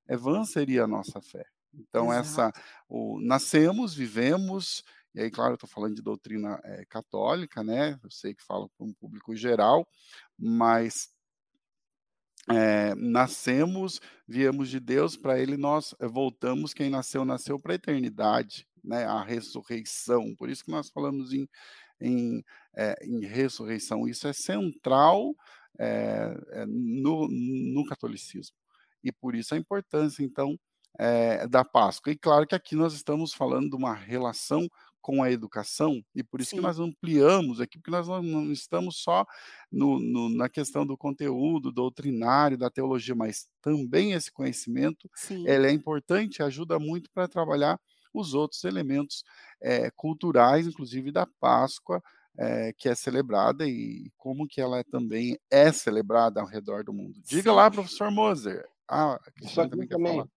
é 0.08 0.16
vã 0.16 0.46
seria 0.46 0.84
a 0.84 0.88
nossa 0.88 1.22
fé. 1.22 1.46
Então, 1.74 2.12
Exato. 2.14 2.20
essa, 2.20 2.54
o, 2.88 3.20
nascemos, 3.22 3.94
vivemos, 3.94 4.84
e 5.18 5.22
aí, 5.24 5.32
claro, 5.32 5.54
eu 5.54 5.56
estou 5.56 5.68
falando 5.68 5.96
de 5.96 6.02
doutrina 6.04 6.62
é, 6.64 6.86
católica, 6.86 7.64
né? 7.64 8.00
Eu 8.04 8.12
sei 8.12 8.36
que 8.36 8.44
falo 8.44 8.70
para 8.78 8.86
um 8.86 8.94
público 8.94 9.36
geral, 9.36 9.88
mas 10.38 11.10
é, 12.48 12.94
nascemos, 12.94 14.00
viemos 14.28 14.70
de 14.70 14.80
Deus, 14.80 15.18
para 15.18 15.40
Ele 15.40 15.58
nós 15.58 15.96
eh, 16.00 16.08
voltamos. 16.08 16.72
Quem 16.72 16.92
nasceu, 16.92 17.26
nasceu 17.26 17.60
para 17.60 17.72
a 17.74 17.76
eternidade, 17.78 18.68
né? 18.84 19.06
A 19.06 19.24
ressurreição. 19.24 20.36
Por 20.36 20.52
isso 20.52 20.64
que 20.64 20.70
nós 20.70 20.88
falamos 20.92 21.34
em, 21.34 21.50
em, 22.00 22.44
é, 22.76 22.96
em 23.04 23.26
ressurreição. 23.26 24.08
Isso 24.08 24.28
é 24.28 24.34
central 24.34 25.36
é, 25.80 26.64
no, 26.68 27.28
no 27.28 27.84
catolicismo. 27.88 28.56
E 29.04 29.12
por 29.12 29.34
isso 29.34 29.56
a 29.56 29.58
importância, 29.58 30.24
então, 30.24 30.60
da 31.52 31.64
Páscoa. 31.64 32.12
E 32.12 32.18
claro 32.18 32.48
que 32.48 32.56
aqui 32.56 32.76
nós 32.76 32.94
estamos 32.94 33.32
falando 33.32 33.70
de 33.70 33.76
uma 33.76 33.94
relação 33.94 34.68
com 35.08 35.24
a 35.24 35.32
educação, 35.32 36.04
e 36.14 36.22
por 36.22 36.42
isso 36.42 36.50
Sim. 36.50 36.58
que 36.58 36.62
nós 36.62 36.82
ampliamos 36.82 37.62
aqui, 37.62 37.80
porque 37.80 37.90
nós 37.90 38.10
não, 38.10 38.52
estamos 38.52 38.98
só 38.98 39.26
no, 39.72 39.98
no, 40.00 40.28
na 40.28 40.50
questão 40.50 40.86
do 40.86 40.98
conteúdo 40.98 41.72
doutrinário, 41.72 42.58
da 42.58 42.70
teologia, 42.70 43.16
mas 43.16 43.48
também 43.62 44.12
esse 44.12 44.30
conhecimento 44.30 45.10
ele 45.46 45.66
é 45.66 45.72
importante, 45.72 46.44
ajuda 46.44 46.78
muito 46.78 47.10
para 47.14 47.26
trabalhar 47.26 47.80
os 48.14 48.34
outros 48.34 48.66
elementos 48.66 49.24
é, 49.62 49.90
culturais, 49.92 50.68
inclusive 50.68 51.10
da 51.10 51.26
Páscoa, 51.40 52.04
é, 52.38 52.74
que 52.74 52.90
é 52.90 52.94
celebrada 52.94 53.66
e 53.66 54.12
como 54.18 54.46
que 54.46 54.60
ela 54.60 54.84
também 54.84 55.40
é 55.50 55.72
celebrada 55.72 56.42
ao 56.42 56.48
redor 56.48 56.84
do 56.84 56.92
mundo. 56.92 57.18
Diga 57.24 57.52
Sim. 57.52 57.56
lá, 57.56 57.72
professor 57.72 58.12
Moser. 58.12 58.68
Ah, 58.90 59.14
a 59.14 59.32
Cristiane 59.32 59.70
também 59.70 59.88
quer 59.88 60.02
falar. 60.02 60.28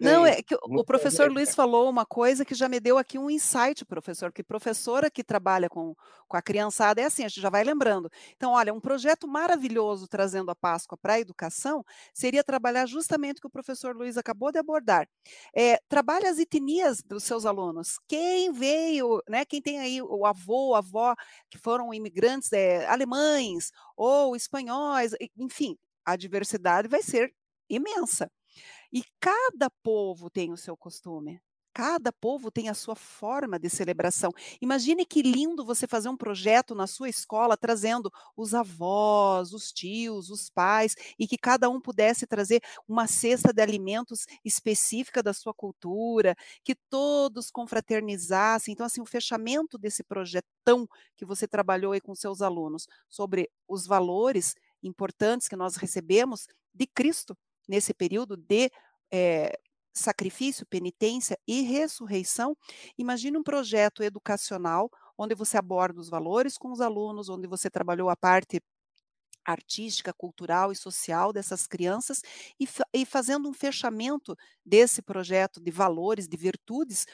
Não, 0.00 0.24
é 0.24 0.42
que 0.42 0.54
o 0.54 0.84
professor 0.84 1.30
Luiz 1.30 1.54
falou 1.54 1.88
uma 1.88 2.06
coisa 2.06 2.44
que 2.44 2.54
já 2.54 2.68
me 2.68 2.80
deu 2.80 2.96
aqui 2.96 3.18
um 3.18 3.30
insight, 3.30 3.84
professor, 3.84 4.32
que 4.32 4.42
professora 4.42 5.10
que 5.10 5.22
trabalha 5.22 5.68
com, 5.68 5.94
com 6.26 6.36
a 6.36 6.42
criançada 6.42 7.00
é 7.00 7.04
assim, 7.04 7.24
a 7.24 7.28
gente 7.28 7.40
já 7.40 7.50
vai 7.50 7.62
lembrando. 7.62 8.10
Então, 8.34 8.52
olha, 8.52 8.72
um 8.72 8.80
projeto 8.80 9.28
maravilhoso 9.28 10.08
trazendo 10.08 10.50
a 10.50 10.54
Páscoa 10.54 10.96
para 10.96 11.14
a 11.14 11.20
educação 11.20 11.84
seria 12.14 12.42
trabalhar 12.42 12.86
justamente 12.86 13.38
o 13.38 13.40
que 13.42 13.46
o 13.46 13.50
professor 13.50 13.94
Luiz 13.94 14.16
acabou 14.16 14.50
de 14.50 14.58
abordar. 14.58 15.06
É, 15.54 15.78
trabalhe 15.88 16.26
as 16.26 16.38
etnias 16.38 17.02
dos 17.02 17.24
seus 17.24 17.44
alunos. 17.44 17.98
Quem 18.08 18.52
veio, 18.52 19.22
né, 19.28 19.44
quem 19.44 19.60
tem 19.60 19.78
aí 19.80 20.00
o 20.00 20.24
avô, 20.24 20.74
a 20.74 20.78
avó, 20.78 21.14
que 21.50 21.58
foram 21.58 21.92
imigrantes 21.92 22.52
é, 22.52 22.86
alemães 22.86 23.70
ou 23.96 24.34
espanhóis, 24.34 25.12
enfim, 25.36 25.76
a 26.04 26.16
diversidade 26.16 26.88
vai 26.88 27.02
ser 27.02 27.34
imensa. 27.68 28.30
E 28.92 29.02
cada 29.20 29.70
povo 29.82 30.28
tem 30.30 30.52
o 30.52 30.56
seu 30.56 30.76
costume. 30.76 31.40
Cada 31.74 32.12
povo 32.12 32.50
tem 32.50 32.68
a 32.68 32.74
sua 32.74 32.94
forma 32.94 33.58
de 33.58 33.70
celebração. 33.70 34.30
Imagine 34.60 35.06
que 35.06 35.22
lindo 35.22 35.64
você 35.64 35.86
fazer 35.86 36.10
um 36.10 36.16
projeto 36.18 36.74
na 36.74 36.86
sua 36.86 37.08
escola 37.08 37.56
trazendo 37.56 38.12
os 38.36 38.52
avós, 38.52 39.54
os 39.54 39.72
tios, 39.72 40.28
os 40.28 40.50
pais 40.50 40.94
e 41.18 41.26
que 41.26 41.38
cada 41.38 41.70
um 41.70 41.80
pudesse 41.80 42.26
trazer 42.26 42.60
uma 42.86 43.06
cesta 43.06 43.54
de 43.54 43.62
alimentos 43.62 44.26
específica 44.44 45.22
da 45.22 45.32
sua 45.32 45.54
cultura, 45.54 46.36
que 46.62 46.74
todos 46.90 47.50
confraternizassem. 47.50 48.72
Então 48.72 48.84
assim, 48.84 49.00
o 49.00 49.06
fechamento 49.06 49.78
desse 49.78 50.04
projetão 50.04 50.86
que 51.16 51.24
você 51.24 51.48
trabalhou 51.48 51.92
aí 51.92 52.02
com 52.02 52.14
seus 52.14 52.42
alunos 52.42 52.86
sobre 53.08 53.48
os 53.66 53.86
valores 53.86 54.54
importantes 54.82 55.48
que 55.48 55.56
nós 55.56 55.76
recebemos 55.76 56.46
de 56.74 56.86
Cristo 56.86 57.34
nesse 57.68 57.94
período 57.94 58.36
de 58.36 58.70
é, 59.12 59.52
sacrifício, 59.94 60.66
penitência 60.66 61.38
e 61.46 61.62
ressurreição, 61.62 62.56
imagine 62.98 63.36
um 63.38 63.42
projeto 63.42 64.02
educacional 64.02 64.90
onde 65.18 65.34
você 65.34 65.58
aborda 65.58 66.00
os 66.00 66.08
valores 66.08 66.56
com 66.58 66.72
os 66.72 66.80
alunos, 66.80 67.28
onde 67.28 67.46
você 67.46 67.70
trabalhou 67.70 68.08
a 68.08 68.16
parte 68.16 68.60
artística, 69.44 70.12
cultural 70.12 70.70
e 70.72 70.76
social 70.76 71.32
dessas 71.32 71.66
crianças 71.66 72.22
e, 72.60 72.68
e 72.94 73.04
fazendo 73.04 73.48
um 73.48 73.52
fechamento 73.52 74.36
desse 74.64 75.02
projeto 75.02 75.60
de 75.60 75.70
valores, 75.70 76.28
de 76.28 76.36
virtudes, 76.36 77.06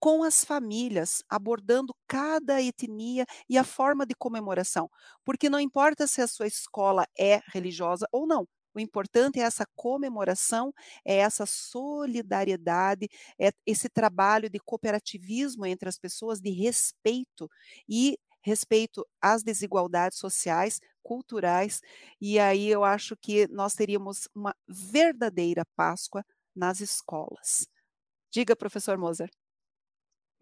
com 0.00 0.22
as 0.22 0.44
famílias, 0.44 1.22
abordando 1.28 1.94
cada 2.06 2.60
etnia 2.62 3.26
e 3.48 3.56
a 3.58 3.64
forma 3.64 4.06
de 4.06 4.14
comemoração. 4.14 4.90
Porque 5.24 5.48
não 5.48 5.58
importa 5.60 6.06
se 6.06 6.20
a 6.20 6.28
sua 6.28 6.46
escola 6.46 7.06
é 7.18 7.40
religiosa 7.52 8.06
ou 8.12 8.26
não, 8.26 8.46
o 8.74 8.80
importante 8.80 9.38
é 9.38 9.42
essa 9.42 9.66
comemoração, 9.76 10.72
é 11.04 11.16
essa 11.16 11.46
solidariedade, 11.46 13.08
é 13.38 13.50
esse 13.66 13.88
trabalho 13.88 14.50
de 14.50 14.58
cooperativismo 14.58 15.64
entre 15.64 15.88
as 15.88 15.98
pessoas, 15.98 16.40
de 16.40 16.50
respeito 16.50 17.48
e 17.88 18.18
respeito 18.42 19.06
às 19.22 19.42
desigualdades 19.42 20.18
sociais, 20.18 20.80
culturais, 21.02 21.80
e 22.20 22.38
aí 22.38 22.68
eu 22.68 22.84
acho 22.84 23.16
que 23.16 23.46
nós 23.48 23.74
teríamos 23.74 24.28
uma 24.34 24.54
verdadeira 24.68 25.64
Páscoa 25.74 26.24
nas 26.54 26.80
escolas. 26.80 27.66
Diga, 28.30 28.54
professor 28.54 28.98
Moser. 28.98 29.30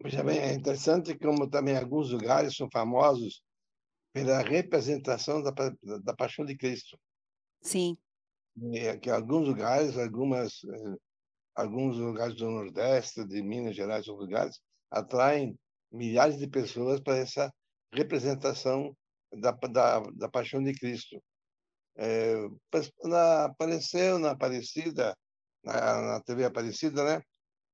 Veja 0.01 0.23
bem, 0.23 0.39
é 0.39 0.53
interessante 0.53 1.17
como 1.17 1.49
também 1.49 1.77
alguns 1.77 2.11
lugares 2.11 2.55
são 2.55 2.67
famosos 2.71 3.41
pela 4.13 4.41
representação 4.41 5.41
da, 5.41 5.51
da 6.03 6.15
Paixão 6.15 6.45
de 6.45 6.57
Cristo. 6.57 6.97
Sim. 7.61 7.97
E 8.57 8.97
que 8.99 9.09
alguns 9.09 9.47
lugares, 9.47 9.97
algumas, 9.97 10.63
eh, 10.63 10.95
alguns 11.55 11.97
lugares 11.97 12.35
do 12.35 12.49
Nordeste, 12.49 13.25
de 13.25 13.41
Minas 13.41 13.75
Gerais, 13.75 14.07
outros 14.07 14.27
lugares, 14.27 14.59
atraem 14.91 15.57
milhares 15.91 16.37
de 16.37 16.47
pessoas 16.47 16.99
para 16.99 17.17
essa 17.17 17.51
representação 17.93 18.95
da, 19.31 19.51
da, 19.51 19.99
da 19.99 20.29
Paixão 20.29 20.63
de 20.63 20.73
Cristo. 20.73 21.21
É, 21.95 22.35
na, 23.03 23.45
apareceu 23.45 24.19
na 24.19 24.31
Aparecida, 24.31 25.15
na, 25.63 26.01
na 26.01 26.21
TV 26.21 26.45
Aparecida, 26.45 27.03
né? 27.03 27.23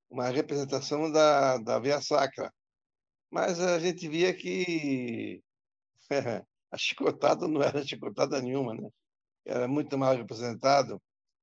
uma 0.09 0.29
representação 0.29 1.11
da, 1.11 1.57
da 1.57 1.79
Via 1.79 2.01
Sacra. 2.01 2.51
Mas 3.31 3.59
a 3.59 3.79
gente 3.79 4.07
via 4.09 4.33
que 4.33 5.41
a 6.71 6.77
chicotada 6.77 7.47
não 7.47 7.61
era 7.61 7.85
chicotada 7.85 8.41
nenhuma, 8.41 8.73
né? 8.73 8.89
Era 9.45 9.67
muito 9.67 9.97
mal 9.97 10.15
representado. 10.15 11.01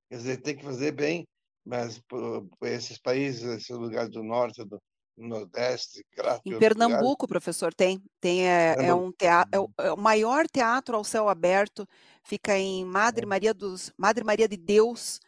Quer 0.08 0.16
dizer, 0.16 0.36
tem 0.38 0.56
que 0.56 0.64
fazer 0.64 0.92
bem, 0.92 1.26
mas 1.64 1.98
por, 2.08 2.46
por 2.58 2.68
esses 2.68 2.98
países, 2.98 3.42
esses 3.42 3.76
lugares 3.76 4.10
do 4.10 4.22
norte, 4.22 4.64
do 4.64 4.80
nordeste, 5.16 6.04
Em 6.44 6.58
Pernambuco, 6.58 7.26
professor, 7.26 7.72
tem. 7.72 8.02
Tem 8.20 8.46
é, 8.46 8.76
é 8.78 8.94
um 8.94 9.10
teatro, 9.10 9.50
é 9.52 9.58
o, 9.58 9.70
é 9.78 9.92
o, 9.92 9.96
maior 9.96 10.46
teatro 10.46 10.96
ao 10.96 11.04
céu 11.04 11.28
aberto. 11.28 11.88
Fica 12.22 12.56
em 12.58 12.84
Madre 12.84 13.24
é. 13.24 13.26
Maria 13.26 13.54
dos 13.54 13.92
Madre 13.96 14.22
Maria 14.22 14.46
de 14.46 14.56
Deus, 14.56 15.18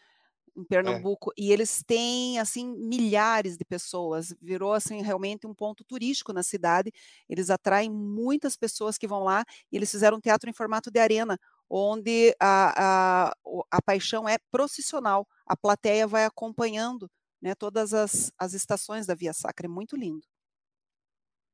em 0.54 0.62
é. 0.62 0.64
Pernambuco, 0.64 1.32
e 1.36 1.50
eles 1.52 1.82
têm 1.86 2.38
assim 2.38 2.76
milhares 2.76 3.56
de 3.56 3.64
pessoas. 3.64 4.34
Virou 4.42 4.74
assim 4.74 5.00
realmente 5.00 5.46
um 5.46 5.54
ponto 5.54 5.82
turístico 5.84 6.32
na 6.32 6.42
cidade. 6.42 6.92
Eles 7.28 7.48
atraem 7.48 7.90
muitas 7.90 8.56
pessoas 8.56 8.98
que 8.98 9.08
vão 9.08 9.24
lá 9.24 9.44
e 9.72 9.76
eles 9.76 9.90
fizeram 9.90 10.18
um 10.18 10.20
teatro 10.20 10.50
em 10.50 10.52
formato 10.52 10.90
de 10.90 11.00
arena, 11.00 11.38
onde 11.70 12.34
a, 12.40 13.28
a, 13.28 13.36
a 13.70 13.82
paixão 13.82 14.28
é 14.28 14.36
processional. 14.50 15.26
A 15.46 15.56
plateia 15.56 16.06
vai 16.06 16.24
acompanhando 16.24 17.10
né, 17.40 17.54
todas 17.54 17.92
as, 17.92 18.32
as 18.38 18.54
estações 18.54 19.06
da 19.06 19.14
Via 19.14 19.32
Sacra. 19.32 19.66
É 19.66 19.68
muito 19.68 19.96
lindo. 19.96 20.26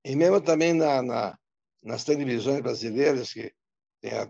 E 0.04 0.14
mesmo 0.14 0.40
também 0.40 0.72
na, 0.72 1.02
na 1.02 1.38
nas 1.84 2.02
televisões 2.02 2.62
brasileiras, 2.62 3.32
que 3.32 3.52
tem 4.00 4.12
a, 4.12 4.26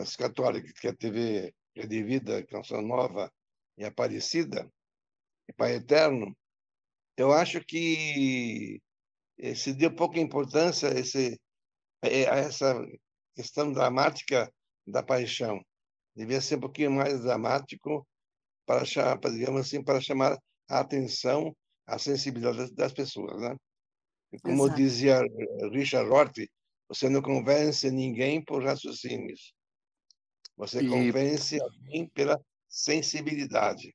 as 0.00 0.16
católicas, 0.16 0.72
que 0.72 0.88
é 0.88 0.90
a 0.90 0.96
TV 0.96 1.54
Rede 1.74 2.02
Vida, 2.02 2.44
Canção 2.46 2.82
Nova, 2.82 3.32
e 3.78 3.84
Aparecida, 3.84 4.68
e 5.48 5.52
Pai 5.52 5.76
Eterno, 5.76 6.36
eu 7.16 7.32
acho 7.32 7.64
que 7.64 8.80
se 9.54 9.72
deu 9.72 9.94
pouca 9.94 10.18
importância 10.18 10.88
esse, 10.88 11.40
a 12.02 12.36
essa 12.36 12.74
questão 13.34 13.72
dramática 13.72 14.52
da 14.86 15.02
paixão. 15.02 15.64
Devia 16.14 16.40
ser 16.40 16.56
um 16.56 16.60
pouquinho 16.60 16.90
mais 16.90 17.20
dramático 17.22 18.06
para, 18.66 18.84
para 19.18 19.30
digamos 19.30 19.60
assim, 19.60 19.82
para 19.82 20.00
chamar 20.00 20.38
a 20.68 20.80
atenção, 20.80 21.54
a 21.86 21.98
sensibilidade 21.98 22.72
das 22.74 22.92
pessoas, 22.92 23.40
né? 23.40 23.56
Como 24.42 24.64
Exato. 24.66 24.76
dizia 24.76 25.20
Richard 25.72 26.08
Roth, 26.08 26.38
você 26.88 27.08
não 27.08 27.20
convence 27.20 27.90
ninguém 27.90 28.42
por 28.44 28.64
raciocínios. 28.64 29.52
Você 30.56 30.82
e... 30.82 30.88
convence 30.88 31.60
alguém 31.60 32.08
pela 32.08 32.40
sensibilidade. 32.68 33.94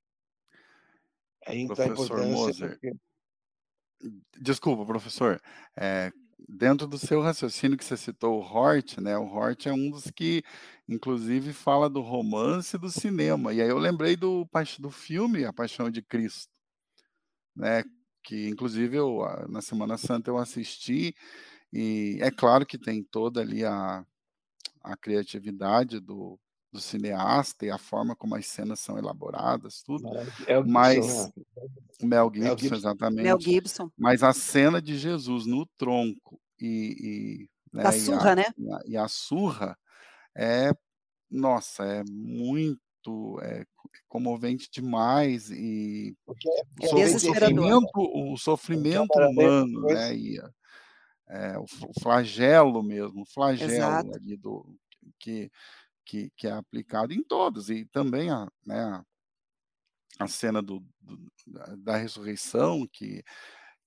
Aí 1.46 1.64
está 1.64 1.84
a 1.84 1.88
importância. 1.88 2.26
Moser, 2.26 2.70
porque... 2.72 2.92
Desculpa, 4.42 4.86
professor. 4.86 5.42
É, 5.78 6.12
dentro 6.50 6.88
do 6.88 6.98
seu 6.98 7.22
raciocínio 7.22 7.78
que 7.78 7.86
você 7.86 7.98
citou 7.98 8.40
o 8.40 8.44
Hort, 8.44 9.00
né? 9.00 9.18
O 9.18 9.26
Hort 9.26 9.66
é 9.68 9.74
um 9.74 9.90
dos 9.90 10.12
que, 10.12 10.44
inclusive, 10.88 11.54
fala 11.54 11.90
do 11.90 12.02
romance 12.02 12.78
do 12.78 12.90
cinema. 12.90 13.54
E 13.54 13.62
aí 13.62 13.70
eu 13.70 13.78
lembrei 13.78 14.16
do, 14.16 14.48
do 14.80 14.92
filme 14.92 15.46
A 15.46 15.54
Paixão 15.54 15.90
de 15.90 16.02
Cristo, 16.02 16.52
né? 17.56 17.84
Que, 18.24 18.48
inclusive, 18.50 18.98
eu, 18.98 19.20
na 19.50 19.62
Semana 19.62 19.98
Santa 19.98 20.30
eu 20.32 20.38
assisti 20.38 21.16
e 21.72 22.18
é 22.22 22.32
claro 22.32 22.66
que 22.66 22.78
tem 22.78 23.04
toda 23.04 23.42
ali 23.42 23.66
a, 23.66 24.06
a 24.84 24.98
criatividade 24.98 26.00
do, 26.00 26.40
do 26.76 26.82
cineasta 26.82 27.66
e 27.66 27.72
a 27.72 27.78
forma 27.78 28.16
como 28.16 28.36
as 28.36 28.46
cenas 28.46 28.80
são 28.80 28.98
elaboradas, 28.98 29.82
tudo. 29.82 30.08
É 30.46 30.60
o 30.60 30.68
mas 30.68 31.06
Gibson, 31.06 31.34
né? 31.36 31.44
Mel 32.04 32.32
Gibson, 32.34 32.44
Mel 32.44 32.58
Gibson, 32.58 32.76
exatamente. 32.76 33.24
Mel 33.24 33.40
Gibson. 33.40 33.92
Mas 33.98 34.22
a 34.24 34.34
cena 34.34 34.82
de 34.82 34.98
Jesus 34.98 35.46
no 35.46 35.66
tronco 35.78 36.40
e, 36.60 36.96
e 37.00 37.50
né, 37.76 37.84
da 37.84 37.92
surra, 37.92 38.30
e 38.30 38.32
a, 38.32 38.36
né? 38.36 38.46
E 38.58 38.74
a, 38.74 38.80
e 38.88 38.98
a, 38.98 39.08
surra 39.08 39.78
é, 40.38 40.72
nossa, 41.32 41.84
é 41.86 42.04
muito 42.10 43.40
é, 43.42 43.66
comovente 44.08 44.70
demais 44.72 45.50
e 45.50 46.16
porque, 46.26 46.50
porque 46.78 47.04
o, 47.04 47.20
sofrimento, 47.20 47.90
o 47.96 48.38
sofrimento 48.38 49.14
humano, 49.14 49.82
né? 49.82 50.16
E, 50.16 50.40
é, 51.28 51.58
o 51.58 51.66
flagelo 52.02 52.84
mesmo, 52.84 53.24
o 53.24 53.26
flagelo 53.26 53.72
Exato. 53.72 54.16
ali 54.16 54.38
do 54.38 54.64
que 55.18 55.52
que, 56.06 56.32
que 56.38 56.48
é 56.48 56.52
aplicado 56.52 57.14
em 57.14 57.24
todos, 57.24 57.70
e 57.70 57.86
também 57.86 58.30
a, 58.32 58.48
né, 58.66 59.04
a 60.20 60.28
cena 60.28 60.62
do, 60.62 60.80
do, 61.02 61.18
da 61.78 61.98
ressurreição, 61.98 62.88
que, 62.92 63.24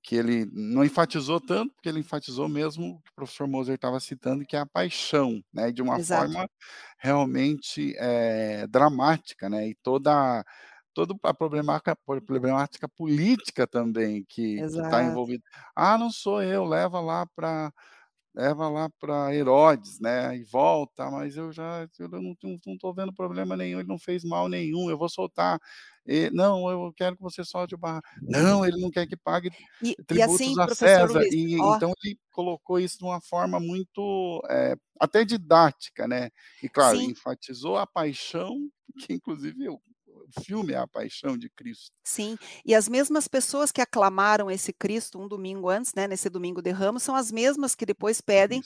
que 0.02 0.16
ele 0.16 0.46
não 0.52 0.84
enfatizou 0.84 1.40
tanto, 1.40 1.74
porque 1.74 1.88
ele 1.88 2.00
enfatizou 2.00 2.48
mesmo 2.48 2.96
o 2.96 3.02
que 3.02 3.10
o 3.10 3.14
professor 3.14 3.48
Moser 3.48 3.76
estava 3.76 4.00
citando, 4.00 4.44
que 4.46 4.56
é 4.56 4.60
a 4.60 4.66
paixão, 4.66 5.42
né, 5.52 5.72
de 5.72 5.82
uma 5.82 5.98
Exato. 5.98 6.32
forma 6.32 6.50
realmente 6.98 7.94
é, 7.98 8.66
dramática, 8.68 9.48
né, 9.48 9.68
e 9.68 9.74
toda 9.82 10.44
toda 10.94 11.14
a 11.22 11.32
problemática, 11.34 11.96
problemática 12.26 12.88
política 12.88 13.66
também 13.68 14.24
que 14.28 14.66
está 14.74 15.04
envolvida. 15.04 15.44
Ah, 15.76 15.96
não 15.96 16.10
sou 16.10 16.42
eu, 16.42 16.64
leva 16.64 17.00
lá 17.00 17.24
para 17.36 17.72
leva 18.34 18.68
lá 18.68 18.88
para 19.00 19.34
Herodes, 19.34 20.00
né? 20.00 20.36
E 20.36 20.44
volta, 20.44 21.10
mas 21.10 21.36
eu 21.36 21.52
já 21.52 21.88
eu 21.98 22.08
não 22.08 22.32
estou 22.72 22.94
vendo 22.94 23.12
problema 23.12 23.56
nenhum, 23.56 23.80
ele 23.80 23.88
não 23.88 23.98
fez 23.98 24.24
mal 24.24 24.48
nenhum, 24.48 24.90
eu 24.90 24.98
vou 24.98 25.08
soltar. 25.08 25.58
E, 26.06 26.30
não, 26.30 26.70
eu 26.70 26.92
quero 26.96 27.16
que 27.16 27.22
você 27.22 27.44
solte 27.44 27.74
o 27.74 27.78
barra. 27.78 28.00
Não, 28.22 28.64
ele 28.64 28.80
não 28.80 28.90
quer 28.90 29.06
que 29.06 29.16
pague 29.16 29.50
e, 29.82 29.94
tributos 30.06 30.40
e 30.40 30.44
assim, 30.44 30.60
a 30.60 30.68
César. 30.74 31.18
Luiz, 31.18 31.34
e, 31.34 31.60
ó... 31.60 31.76
Então 31.76 31.92
ele 32.02 32.18
colocou 32.32 32.78
isso 32.78 32.98
de 32.98 33.04
uma 33.04 33.20
forma 33.20 33.60
muito 33.60 34.42
é, 34.48 34.74
até 34.98 35.24
didática, 35.24 36.08
né? 36.08 36.30
E 36.62 36.68
claro, 36.68 36.96
Sim. 36.98 37.10
enfatizou 37.10 37.76
a 37.76 37.86
paixão, 37.86 38.56
que 39.00 39.12
inclusive 39.12 39.64
eu 39.64 39.80
o 40.36 40.40
filme 40.42 40.72
é 40.72 40.76
a 40.76 40.86
paixão 40.86 41.36
de 41.36 41.48
Cristo. 41.48 41.90
Sim, 42.04 42.36
e 42.64 42.74
as 42.74 42.88
mesmas 42.88 43.26
pessoas 43.26 43.72
que 43.72 43.80
aclamaram 43.80 44.50
esse 44.50 44.72
Cristo 44.72 45.18
um 45.18 45.26
domingo 45.26 45.68
antes, 45.68 45.94
né, 45.94 46.06
nesse 46.06 46.28
domingo 46.28 46.60
de 46.60 46.70
Ramos, 46.70 47.02
são 47.02 47.14
as 47.14 47.32
mesmas 47.32 47.74
que 47.74 47.86
depois 47.86 48.20
pedem 48.20 48.62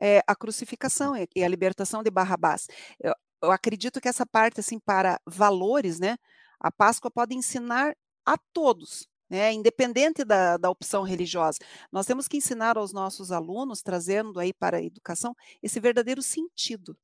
é, 0.00 0.22
a 0.26 0.34
crucificação 0.34 1.14
e 1.34 1.42
a 1.42 1.48
libertação 1.48 2.02
de 2.02 2.10
Barrabás. 2.10 2.66
Eu, 3.00 3.14
eu 3.42 3.50
acredito 3.50 4.00
que 4.00 4.08
essa 4.08 4.26
parte, 4.26 4.60
assim, 4.60 4.78
para 4.78 5.18
valores, 5.26 5.98
né, 5.98 6.16
a 6.60 6.70
Páscoa 6.70 7.10
pode 7.10 7.34
ensinar 7.34 7.96
a 8.24 8.36
todos, 8.52 9.08
né, 9.30 9.52
independente 9.52 10.24
da, 10.24 10.56
da 10.56 10.70
opção 10.70 11.02
religiosa. 11.02 11.58
Nós 11.90 12.06
temos 12.06 12.28
que 12.28 12.36
ensinar 12.36 12.76
aos 12.76 12.92
nossos 12.92 13.32
alunos, 13.32 13.82
trazendo 13.82 14.38
aí 14.38 14.52
para 14.52 14.78
a 14.78 14.82
educação, 14.82 15.34
esse 15.62 15.80
verdadeiro 15.80 16.22
sentido 16.22 16.96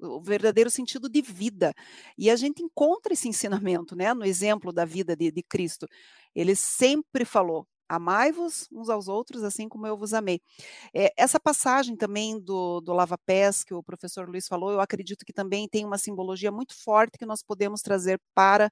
o 0.00 0.20
verdadeiro 0.20 0.70
sentido 0.70 1.08
de 1.08 1.22
vida. 1.22 1.74
E 2.16 2.30
a 2.30 2.36
gente 2.36 2.62
encontra 2.62 3.12
esse 3.12 3.28
ensinamento, 3.28 3.94
né, 3.96 4.12
no 4.14 4.24
exemplo 4.24 4.72
da 4.72 4.84
vida 4.84 5.16
de, 5.16 5.30
de 5.30 5.42
Cristo. 5.42 5.86
Ele 6.34 6.54
sempre 6.54 7.24
falou: 7.24 7.66
amai-vos 7.88 8.68
uns 8.72 8.88
aos 8.88 9.08
outros, 9.08 9.42
assim 9.42 9.68
como 9.68 9.86
eu 9.86 9.96
vos 9.96 10.14
amei. 10.14 10.40
É, 10.94 11.12
essa 11.16 11.40
passagem 11.40 11.96
também 11.96 12.38
do, 12.38 12.80
do 12.80 12.92
lava-pés 12.92 13.64
que 13.64 13.74
o 13.74 13.82
professor 13.82 14.28
Luiz 14.28 14.46
falou, 14.46 14.70
eu 14.70 14.80
acredito 14.80 15.24
que 15.24 15.32
também 15.32 15.68
tem 15.68 15.84
uma 15.84 15.98
simbologia 15.98 16.52
muito 16.52 16.74
forte 16.80 17.18
que 17.18 17.26
nós 17.26 17.42
podemos 17.42 17.82
trazer 17.82 18.20
para 18.32 18.70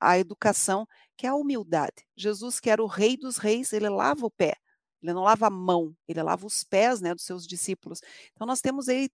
a 0.00 0.18
educação, 0.18 0.86
que 1.16 1.26
é 1.26 1.30
a 1.30 1.34
humildade. 1.34 2.06
Jesus, 2.16 2.60
que 2.60 2.70
era 2.70 2.82
o 2.82 2.86
rei 2.86 3.16
dos 3.16 3.36
reis, 3.36 3.72
ele 3.72 3.88
lava 3.88 4.26
o 4.26 4.30
pé. 4.30 4.54
Ele 5.02 5.12
não 5.12 5.22
lava 5.22 5.48
a 5.48 5.50
mão, 5.50 5.94
ele 6.06 6.22
lava 6.22 6.46
os 6.46 6.62
pés 6.62 7.00
né, 7.00 7.12
dos 7.14 7.24
seus 7.24 7.46
discípulos. 7.46 8.00
Então, 8.32 8.46
nós 8.46 8.60
temos 8.60 8.88
aí 8.88 9.08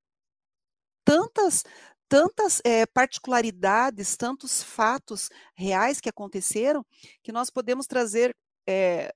tantas 1.09 1.65
tantas 2.09 2.61
é, 2.65 2.87
particularidades, 2.87 4.17
tantos 4.17 4.63
fatos 4.63 5.29
reais 5.55 6.01
que 6.01 6.09
aconteceram, 6.09 6.85
que 7.23 7.31
nós 7.31 7.51
podemos 7.51 7.87
trazer, 7.87 8.35
é, 8.67 9.13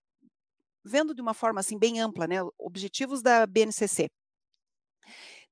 vendo 0.85 1.15
de 1.15 1.23
uma 1.23 1.33
forma 1.33 1.61
assim 1.61 1.79
bem 1.79 2.01
ampla, 2.01 2.27
né, 2.27 2.37
objetivos 2.59 3.23
da 3.23 3.47
BNCC. 3.47 4.11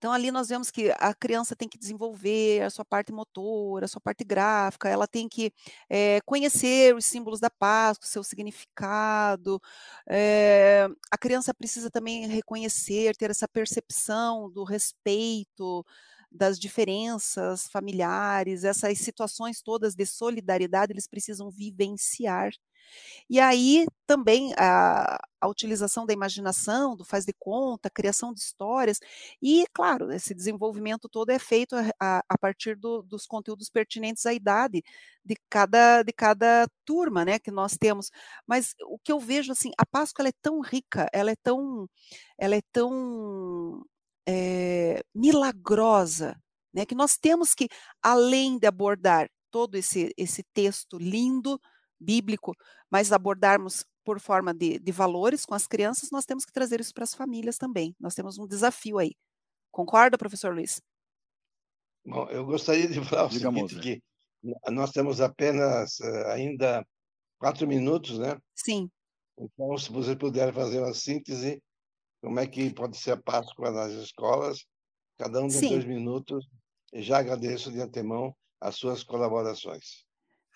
Então, 0.01 0.12
ali 0.12 0.30
nós 0.30 0.49
vemos 0.49 0.70
que 0.70 0.91
a 0.99 1.12
criança 1.12 1.55
tem 1.55 1.68
que 1.68 1.76
desenvolver 1.78 2.62
a 2.62 2.70
sua 2.70 2.86
parte 2.86 3.12
motora, 3.12 3.84
a 3.84 3.88
sua 3.88 4.01
parte 4.01 4.24
gráfica, 4.24 4.88
ela 4.88 5.07
tem 5.07 5.28
que 5.28 5.53
é, 5.91 6.20
conhecer 6.24 6.95
os 6.95 7.05
símbolos 7.05 7.38
da 7.38 7.51
Páscoa, 7.51 8.09
seu 8.09 8.24
significado. 8.24 9.61
É, 10.09 10.88
a 11.11 11.18
criança 11.18 11.53
precisa 11.53 11.91
também 11.91 12.26
reconhecer, 12.26 13.14
ter 13.14 13.30
essa 13.30 13.47
percepção 13.47 14.51
do 14.51 14.64
respeito, 14.64 15.84
das 16.30 16.58
diferenças 16.58 17.66
familiares, 17.68 18.64
essas 18.64 18.98
situações 18.98 19.60
todas 19.62 19.94
de 19.94 20.06
solidariedade, 20.06 20.92
eles 20.92 21.08
precisam 21.08 21.50
vivenciar. 21.50 22.52
E 23.28 23.38
aí 23.40 23.86
também 24.06 24.52
a, 24.56 25.18
a, 25.40 25.48
utilização 25.48 26.04
da 26.06 26.12
imaginação, 26.12 26.96
do 26.96 27.04
faz 27.04 27.24
de 27.24 27.32
conta, 27.38 27.88
criação 27.90 28.32
de 28.34 28.40
histórias, 28.40 28.98
e 29.40 29.64
claro, 29.72 30.12
esse 30.12 30.34
desenvolvimento 30.34 31.08
todo 31.08 31.30
é 31.30 31.38
feito 31.38 31.76
a, 32.00 32.22
a 32.28 32.38
partir 32.38 32.76
do, 32.76 33.02
dos 33.02 33.26
conteúdos 33.26 33.70
pertinentes 33.70 34.26
à 34.26 34.32
idade 34.34 34.82
de 35.24 35.36
cada, 35.48 36.02
de 36.02 36.12
cada 36.12 36.68
turma 36.84 37.24
né, 37.24 37.38
que 37.38 37.50
nós 37.50 37.76
temos. 37.78 38.10
Mas 38.46 38.74
o 38.84 38.98
que 38.98 39.12
eu 39.12 39.20
vejo 39.20 39.52
assim, 39.52 39.70
a 39.78 39.86
Páscoa 39.86 40.28
é 40.28 40.32
tão 40.42 40.60
rica, 40.60 41.08
ela 41.12 41.30
é 41.30 41.36
tão, 41.36 41.88
ela 42.38 42.56
é 42.56 42.62
tão 42.72 43.84
é, 44.30 45.02
milagrosa, 45.12 46.40
né, 46.72 46.86
que 46.86 46.94
nós 46.94 47.16
temos 47.16 47.52
que, 47.52 47.68
além 48.00 48.58
de 48.58 48.66
abordar 48.66 49.28
todo 49.50 49.74
esse, 49.74 50.14
esse 50.16 50.44
texto 50.54 50.98
lindo, 50.98 51.60
bíblico, 51.98 52.54
mas 52.88 53.12
abordarmos 53.12 53.84
por 54.04 54.20
forma 54.20 54.54
de, 54.54 54.78
de 54.78 54.92
valores 54.92 55.44
com 55.44 55.54
as 55.54 55.66
crianças, 55.66 56.10
nós 56.10 56.24
temos 56.24 56.44
que 56.44 56.52
trazer 56.52 56.80
isso 56.80 56.94
para 56.94 57.04
as 57.04 57.14
famílias 57.14 57.58
também. 57.58 57.94
Nós 57.98 58.14
temos 58.14 58.38
um 58.38 58.46
desafio 58.46 58.98
aí. 58.98 59.12
Concorda, 59.70 60.16
professor 60.16 60.54
Luiz? 60.54 60.80
Bom, 62.06 62.28
eu 62.30 62.46
gostaria 62.46 62.88
de 62.88 63.00
falar 63.04 63.26
o 63.26 63.28
Diga 63.28 63.50
seguinte, 63.50 63.80
que 64.42 64.70
nós 64.70 64.92
temos 64.92 65.20
apenas 65.20 65.98
uh, 65.98 66.26
ainda 66.28 66.86
quatro 67.38 67.66
minutos, 67.66 68.18
né? 68.18 68.38
Sim. 68.54 68.88
Então, 69.36 69.76
se 69.76 69.90
você 69.92 70.16
puder 70.16 70.52
fazer 70.54 70.78
uma 70.78 70.94
síntese, 70.94 71.62
como 72.20 72.38
é 72.38 72.46
que 72.46 72.72
pode 72.72 72.96
ser 72.96 73.12
a 73.12 73.16
Páscoa 73.16 73.70
nas 73.70 73.92
escolas, 73.92 74.64
cada 75.18 75.40
um 75.40 75.48
tem 75.48 75.60
Sim. 75.60 75.68
dois 75.70 75.84
minutos, 75.84 76.46
já 76.94 77.18
agradeço 77.18 77.70
de 77.70 77.80
antemão 77.80 78.34
as 78.60 78.76
suas 78.76 79.02
colaborações. 79.02 80.04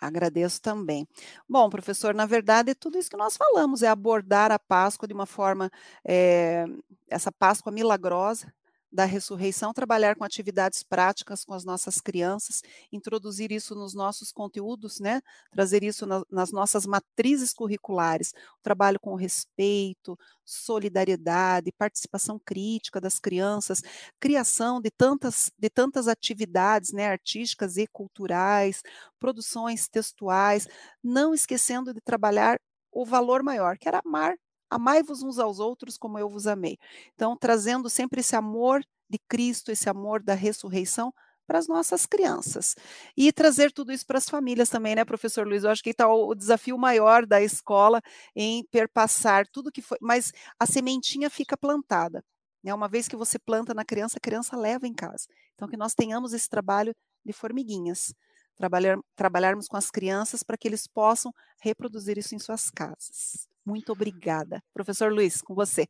Agradeço 0.00 0.60
também. 0.60 1.08
Bom, 1.48 1.70
professor, 1.70 2.14
na 2.14 2.26
verdade, 2.26 2.74
tudo 2.74 2.98
isso 2.98 3.08
que 3.08 3.16
nós 3.16 3.36
falamos 3.36 3.82
é 3.82 3.88
abordar 3.88 4.52
a 4.52 4.58
Páscoa 4.58 5.08
de 5.08 5.14
uma 5.14 5.24
forma, 5.24 5.70
é, 6.04 6.66
essa 7.08 7.32
Páscoa 7.32 7.72
milagrosa, 7.72 8.52
da 8.94 9.04
ressurreição, 9.04 9.74
trabalhar 9.74 10.14
com 10.14 10.22
atividades 10.24 10.84
práticas 10.84 11.44
com 11.44 11.52
as 11.52 11.64
nossas 11.64 12.00
crianças, 12.00 12.62
introduzir 12.92 13.50
isso 13.50 13.74
nos 13.74 13.92
nossos 13.92 14.30
conteúdos, 14.30 15.00
né? 15.00 15.20
Trazer 15.50 15.82
isso 15.82 16.06
na, 16.06 16.22
nas 16.30 16.52
nossas 16.52 16.86
matrizes 16.86 17.52
curriculares, 17.52 18.32
o 18.58 18.62
trabalho 18.62 19.00
com 19.00 19.16
respeito, 19.16 20.16
solidariedade, 20.44 21.72
participação 21.72 22.38
crítica 22.38 23.00
das 23.00 23.18
crianças, 23.18 23.82
criação 24.20 24.80
de 24.80 24.90
tantas, 24.90 25.50
de 25.58 25.68
tantas 25.68 26.06
atividades 26.06 26.92
né, 26.92 27.08
artísticas 27.08 27.76
e 27.76 27.86
culturais, 27.88 28.82
produções 29.18 29.88
textuais, 29.88 30.68
não 31.02 31.34
esquecendo 31.34 31.92
de 31.92 32.00
trabalhar 32.00 32.58
o 32.92 33.04
valor 33.04 33.42
maior, 33.42 33.76
que 33.76 33.88
era 33.88 34.00
amar 34.04 34.36
Amai-vos 34.74 35.22
uns 35.22 35.38
aos 35.38 35.58
outros 35.58 35.96
como 35.96 36.18
eu 36.18 36.28
vos 36.28 36.46
amei. 36.46 36.78
Então, 37.14 37.36
trazendo 37.36 37.88
sempre 37.88 38.20
esse 38.20 38.34
amor 38.34 38.84
de 39.08 39.18
Cristo, 39.28 39.70
esse 39.70 39.88
amor 39.88 40.22
da 40.22 40.34
ressurreição 40.34 41.12
para 41.46 41.58
as 41.58 41.68
nossas 41.68 42.06
crianças. 42.06 42.74
E 43.16 43.30
trazer 43.32 43.70
tudo 43.70 43.92
isso 43.92 44.06
para 44.06 44.18
as 44.18 44.28
famílias 44.28 44.68
também, 44.68 44.94
né, 44.94 45.04
professor 45.04 45.46
Luiz? 45.46 45.64
Eu 45.64 45.70
acho 45.70 45.82
que 45.82 45.90
está 45.90 46.08
o 46.08 46.34
desafio 46.34 46.76
maior 46.78 47.26
da 47.26 47.40
escola 47.40 48.00
em 48.34 48.64
perpassar 48.64 49.46
tudo 49.48 49.70
que 49.70 49.82
foi. 49.82 49.98
Mas 50.00 50.32
a 50.58 50.66
sementinha 50.66 51.30
fica 51.30 51.56
plantada. 51.56 52.24
Né? 52.62 52.72
Uma 52.72 52.88
vez 52.88 53.06
que 53.06 53.16
você 53.16 53.38
planta 53.38 53.74
na 53.74 53.84
criança, 53.84 54.16
a 54.16 54.20
criança 54.20 54.56
leva 54.56 54.86
em 54.86 54.94
casa. 54.94 55.26
Então, 55.54 55.68
que 55.68 55.76
nós 55.76 55.94
tenhamos 55.94 56.32
esse 56.32 56.48
trabalho 56.48 56.94
de 57.24 57.32
formiguinhas. 57.32 58.14
Trabalhar, 58.56 58.98
trabalharmos 59.16 59.66
com 59.66 59.76
as 59.76 59.90
crianças 59.90 60.42
para 60.42 60.56
que 60.56 60.68
eles 60.68 60.86
possam 60.86 61.32
reproduzir 61.60 62.18
isso 62.18 62.34
em 62.34 62.38
suas 62.38 62.70
casas. 62.70 63.48
Muito 63.64 63.92
obrigada. 63.92 64.62
Professor 64.72 65.12
Luiz, 65.12 65.42
com 65.42 65.54
você. 65.54 65.86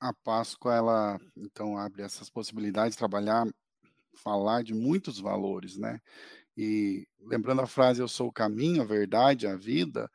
A 0.00 0.12
Páscoa, 0.12 0.74
ela, 0.74 1.20
então, 1.36 1.78
abre 1.78 2.02
essas 2.02 2.28
possibilidades 2.28 2.92
de 2.94 2.98
trabalhar, 2.98 3.46
falar 4.16 4.62
de 4.64 4.74
muitos 4.74 5.20
valores, 5.20 5.76
né? 5.78 6.00
E 6.56 7.06
lembrando 7.20 7.62
a 7.62 7.66
frase, 7.66 8.00
eu 8.02 8.08
sou 8.08 8.28
o 8.28 8.32
caminho, 8.32 8.82
a 8.82 8.86
verdade, 8.86 9.46
a 9.46 9.56
vida, 9.56 10.10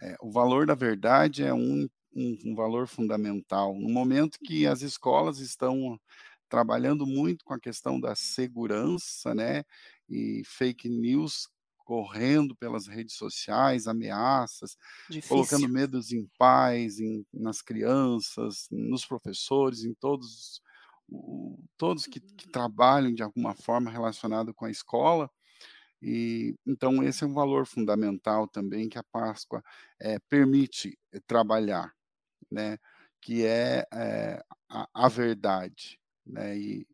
é, 0.00 0.16
o 0.20 0.30
valor 0.30 0.66
da 0.66 0.74
verdade 0.74 1.44
é 1.44 1.54
um, 1.54 1.88
um, 2.14 2.38
um 2.46 2.54
valor 2.54 2.88
fundamental. 2.88 3.74
No 3.74 3.88
momento 3.90 4.38
que 4.44 4.66
as 4.66 4.82
escolas 4.82 5.38
estão 5.38 5.98
trabalhando 6.48 7.06
muito 7.06 7.44
com 7.44 7.54
a 7.54 7.60
questão 7.60 8.00
da 8.00 8.14
segurança, 8.14 9.34
né? 9.34 9.64
E 10.12 10.42
fake 10.44 10.88
news 10.88 11.48
correndo 11.84 12.54
pelas 12.54 12.86
redes 12.86 13.16
sociais, 13.16 13.86
ameaças, 13.86 14.76
Difícil. 15.10 15.28
colocando 15.28 15.68
medos 15.68 16.12
em 16.12 16.26
pais, 16.38 17.00
em, 17.00 17.26
nas 17.32 17.60
crianças, 17.60 18.66
nos 18.70 19.04
professores, 19.04 19.84
em 19.84 19.94
todos 19.94 20.60
todos 21.76 22.06
que, 22.06 22.20
que, 22.20 22.48
trabalham 22.48 23.12
de 23.12 23.22
alguma 23.22 23.54
forma 23.54 23.90
relacionado 23.90 24.54
com 24.54 24.64
a 24.64 24.70
escola. 24.70 25.30
E 26.00 26.54
então 26.66 27.02
esse 27.02 27.22
é 27.22 27.26
um 27.26 27.34
valor 27.34 27.66
fundamental 27.66 28.48
também 28.48 28.88
que 28.88 28.98
a 28.98 29.04
Páscoa 29.04 29.62
é, 30.00 30.18
permite 30.28 30.98
trabalhar, 31.26 31.92
né? 32.50 32.78
Que 33.20 33.44
é, 33.44 33.86
é 33.92 34.42
a, 34.68 34.88
a, 34.92 35.08
verdade, 35.08 36.00
né? 36.26 36.58
E 36.58 36.86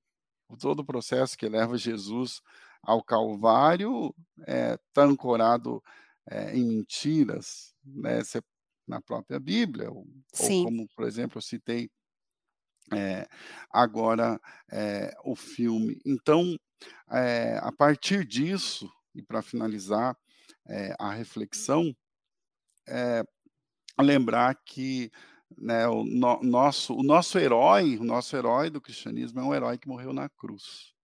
todo 0.59 0.81
o 0.81 0.85
processo 0.85 1.39
que 1.39 1.49
leva 1.49 1.79
Jesus 1.79 2.43
ao 2.83 3.03
Calvário 3.03 4.15
está 4.39 4.53
é, 4.53 4.79
tá 4.93 5.05
ancorado 5.05 5.83
é, 6.31 6.57
em 6.57 6.67
mentiras, 6.67 7.75
né, 7.85 8.21
na 8.87 9.01
própria 9.01 9.39
Bíblia, 9.39 9.91
ou, 9.91 10.07
ou, 10.39 10.65
como, 10.65 10.89
por 10.97 11.07
exemplo, 11.07 11.39
eu 11.39 11.43
citei 11.43 11.91
é, 12.93 13.29
agora 13.71 14.41
o 15.25 15.37
filme. 15.37 16.01
Então, 16.07 16.57
a 17.61 17.71
partir 17.71 18.25
disso, 18.25 18.91
e 19.15 19.21
para 19.21 19.43
finalizar 19.43 20.17
a 20.99 21.13
reflexão, 21.13 21.95
lembrar 24.01 24.55
que 24.65 25.11
né, 25.57 25.87
o, 25.89 26.05
no, 26.05 26.43
nosso, 26.43 26.95
o 26.95 27.03
nosso 27.03 27.39
herói, 27.39 27.97
o 27.99 28.05
nosso 28.05 28.37
herói 28.37 28.71
do 28.71 28.81
cristianismo 28.81 29.41
é 29.41 29.45
um 29.45 29.55
herói 29.55 29.79
que 29.79 29.89
morreu 29.89 30.13
na 30.13 30.29
cruz. 30.29 30.95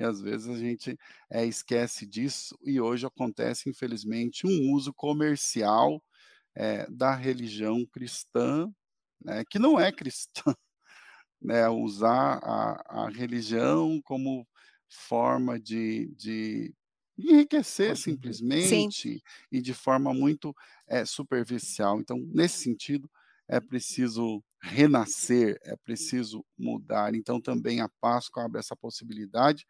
E 0.00 0.04
às 0.04 0.20
vezes 0.22 0.48
a 0.48 0.58
gente 0.58 0.98
é, 1.30 1.44
esquece 1.46 2.06
disso, 2.06 2.58
e 2.64 2.80
hoje 2.80 3.06
acontece, 3.06 3.68
infelizmente, 3.68 4.46
um 4.46 4.72
uso 4.72 4.94
comercial 4.94 6.02
é, 6.56 6.86
da 6.90 7.14
religião 7.14 7.86
cristã, 7.86 8.70
né, 9.24 9.44
que 9.50 9.58
não 9.58 9.80
é 9.80 9.92
cristã, 9.92 10.54
né, 11.40 11.68
usar 11.68 12.38
a, 12.42 13.04
a 13.06 13.08
religião 13.10 14.00
como 14.02 14.46
forma 14.88 15.58
de, 15.58 16.08
de 16.16 16.74
enriquecer 17.18 17.96
simplesmente 17.96 18.88
Sim. 18.88 19.20
e 19.52 19.60
de 19.60 19.74
forma 19.74 20.12
muito 20.14 20.54
é, 20.88 21.04
superficial. 21.04 22.00
Então, 22.00 22.18
nesse 22.34 22.58
sentido, 22.62 23.10
é 23.48 23.60
preciso 23.60 24.42
renascer, 24.62 25.58
é 25.64 25.76
preciso 25.76 26.44
mudar. 26.56 27.14
Então, 27.14 27.40
também 27.40 27.80
a 27.80 27.88
Páscoa 28.00 28.44
abre 28.44 28.60
essa 28.60 28.76
possibilidade 28.76 29.64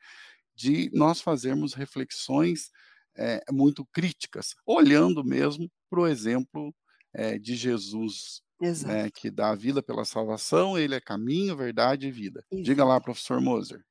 de 0.54 0.90
nós 0.92 1.20
fazermos 1.20 1.74
reflexões 1.74 2.70
é, 3.16 3.40
muito 3.50 3.86
críticas, 3.92 4.54
olhando 4.66 5.24
mesmo 5.24 5.70
para 5.88 6.00
o 6.00 6.06
exemplo 6.06 6.74
é, 7.12 7.38
de 7.38 7.56
Jesus, 7.56 8.42
né, 8.84 9.10
que 9.10 9.30
dá 9.30 9.50
a 9.50 9.56
vida 9.56 9.82
pela 9.82 10.04
salvação, 10.04 10.78
ele 10.78 10.94
é 10.94 11.00
caminho, 11.00 11.56
verdade 11.56 12.06
e 12.06 12.10
vida. 12.10 12.44
Isso. 12.50 12.62
Diga 12.62 12.84
lá, 12.84 13.00
professor 13.00 13.40
Moser. 13.40 13.82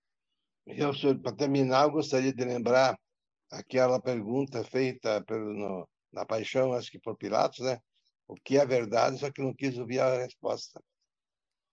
Eu, 0.65 0.91
para 1.21 1.35
terminar, 1.35 1.85
eu 1.85 1.91
gostaria 1.91 2.31
de 2.31 2.45
lembrar 2.45 2.95
aquela 3.51 3.99
pergunta 3.99 4.63
feita 4.63 5.23
pelo, 5.25 5.53
no, 5.53 5.89
na 6.13 6.25
paixão, 6.25 6.73
acho 6.73 6.91
que 6.91 6.99
por 6.99 7.17
Pilatos, 7.17 7.59
né? 7.59 7.79
O 8.29 8.35
que 8.35 8.59
é 8.59 8.65
verdade, 8.65 9.17
só 9.17 9.31
que 9.31 9.41
não 9.41 9.53
quis 9.55 9.75
ouvir 9.75 9.99
a 9.99 10.19
resposta. 10.19 10.79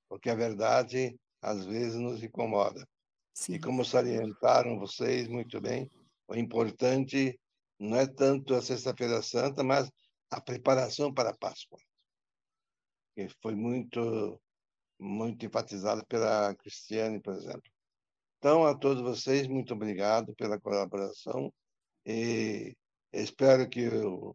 Porque 0.08 0.30
a 0.30 0.34
verdade, 0.34 1.14
às 1.42 1.66
vezes, 1.66 1.96
nos 1.96 2.22
incomoda. 2.22 2.88
Sim. 3.34 3.54
E 3.54 3.60
como 3.60 3.84
salientaram 3.84 4.78
vocês 4.78 5.28
muito 5.28 5.60
bem, 5.60 5.90
o 6.26 6.34
importante 6.34 7.38
não 7.78 7.98
é 7.98 8.06
tanto 8.06 8.54
a 8.54 8.62
Sexta-feira 8.62 9.20
Santa, 9.20 9.62
mas 9.62 9.90
a 10.30 10.40
preparação 10.40 11.12
para 11.12 11.28
a 11.28 11.36
Páscoa, 11.36 11.78
que 13.14 13.28
foi 13.42 13.54
muito 13.54 14.40
muito 14.98 15.44
enfatizada 15.44 16.02
pela 16.06 16.54
Cristiane, 16.54 17.20
por 17.20 17.34
exemplo. 17.34 17.70
Então, 18.38 18.64
a 18.64 18.74
todos 18.74 19.02
vocês, 19.02 19.46
muito 19.46 19.74
obrigado 19.74 20.34
pela 20.36 20.58
colaboração 20.58 21.52
e 22.06 22.74
espero 23.12 23.68
que 23.68 23.88
o, 23.88 24.34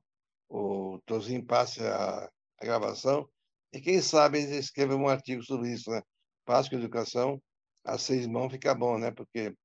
o 0.52 1.00
Tozinho 1.06 1.46
passe 1.46 1.82
a, 1.82 2.30
a 2.60 2.66
gravação 2.66 3.28
e, 3.74 3.80
quem 3.80 4.02
sabe, 4.02 4.40
ele 4.40 4.58
escreva 4.58 4.96
um 4.96 5.08
artigo 5.08 5.42
sobre 5.44 5.72
isso, 5.72 5.90
né? 5.90 6.02
Páscoa 6.46 6.78
e 6.78 6.82
Educação, 6.82 7.42
a 7.86 7.98
seis 7.98 8.28
mãos 8.28 8.52
fica 8.52 8.76
bom, 8.76 8.98
né? 8.98 9.12
Porque 9.12 9.56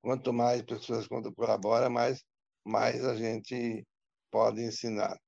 quanto 0.00 0.32
mais 0.32 0.62
pessoas 0.62 1.06
colaboram, 1.06 1.90
mais, 1.90 2.24
mais 2.64 3.04
a 3.04 3.14
gente 3.14 3.86
pode 4.30 4.62
ensinar. 4.62 5.18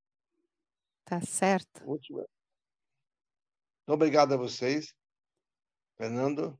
Tá 1.04 1.20
certo. 1.20 1.84
Muito 1.84 2.26
obrigado 3.86 4.32
a 4.32 4.36
vocês. 4.38 4.94
Fernando? 5.98 6.58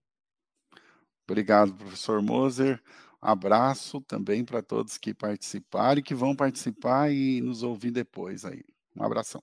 Obrigado, 1.24 1.74
professor 1.74 2.20
Moser. 2.20 2.82
Abraço 3.20 4.00
também 4.02 4.44
para 4.44 4.62
todos 4.62 4.96
que 4.96 5.12
participaram 5.12 5.98
e 5.98 6.02
que 6.02 6.14
vão 6.14 6.36
participar 6.36 7.10
e 7.10 7.40
nos 7.40 7.62
ouvir 7.62 7.90
depois 7.90 8.44
aí. 8.44 8.64
Um 8.96 9.02
abração. 9.02 9.42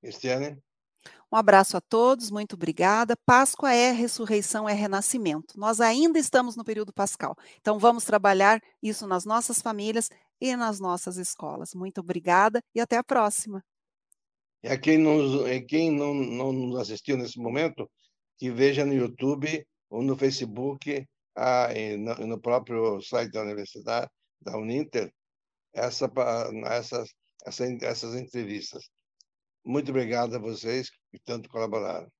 Cristiane? 0.00 0.62
Um 1.32 1.36
abraço 1.36 1.78
a 1.78 1.80
todos, 1.80 2.30
muito 2.30 2.54
obrigada. 2.54 3.16
Páscoa 3.24 3.72
é 3.72 3.90
ressurreição, 3.90 4.68
é 4.68 4.74
renascimento. 4.74 5.58
Nós 5.58 5.80
ainda 5.80 6.18
estamos 6.18 6.56
no 6.56 6.64
período 6.64 6.92
pascal. 6.92 7.34
Então 7.58 7.78
vamos 7.78 8.04
trabalhar 8.04 8.60
isso 8.82 9.06
nas 9.06 9.24
nossas 9.24 9.62
famílias 9.62 10.10
e 10.38 10.54
nas 10.54 10.78
nossas 10.78 11.16
escolas. 11.16 11.74
Muito 11.74 12.00
obrigada 12.00 12.62
e 12.74 12.80
até 12.80 12.98
a 12.98 13.04
próxima. 13.04 13.64
E 14.62 14.68
a 14.68 14.78
quem, 14.78 14.98
nos, 14.98 15.42
quem 15.66 15.90
não, 15.90 16.12
não 16.12 16.52
nos 16.52 16.80
assistiu 16.80 17.16
nesse 17.16 17.38
momento, 17.38 17.90
que 18.36 18.50
veja 18.50 18.84
no 18.84 18.92
YouTube 18.92 19.66
ou 19.88 20.02
no 20.02 20.16
Facebook, 20.16 21.06
ah, 21.36 21.68
no, 21.98 22.26
no, 22.26 22.40
próprio 22.40 23.00
site 23.00 23.32
da 23.32 23.42
universidade, 23.42 24.10
da 24.40 24.56
Uninter, 24.56 25.12
essa, 25.74 26.10
essas, 26.66 27.08
essa, 27.46 27.64
essas 27.82 28.14
entrevistas. 28.14 28.88
Muito 29.64 29.90
obrigado 29.90 30.36
a 30.36 30.38
vocês 30.38 30.90
que 31.10 31.18
tanto 31.24 31.48
colaboraram. 31.48 32.10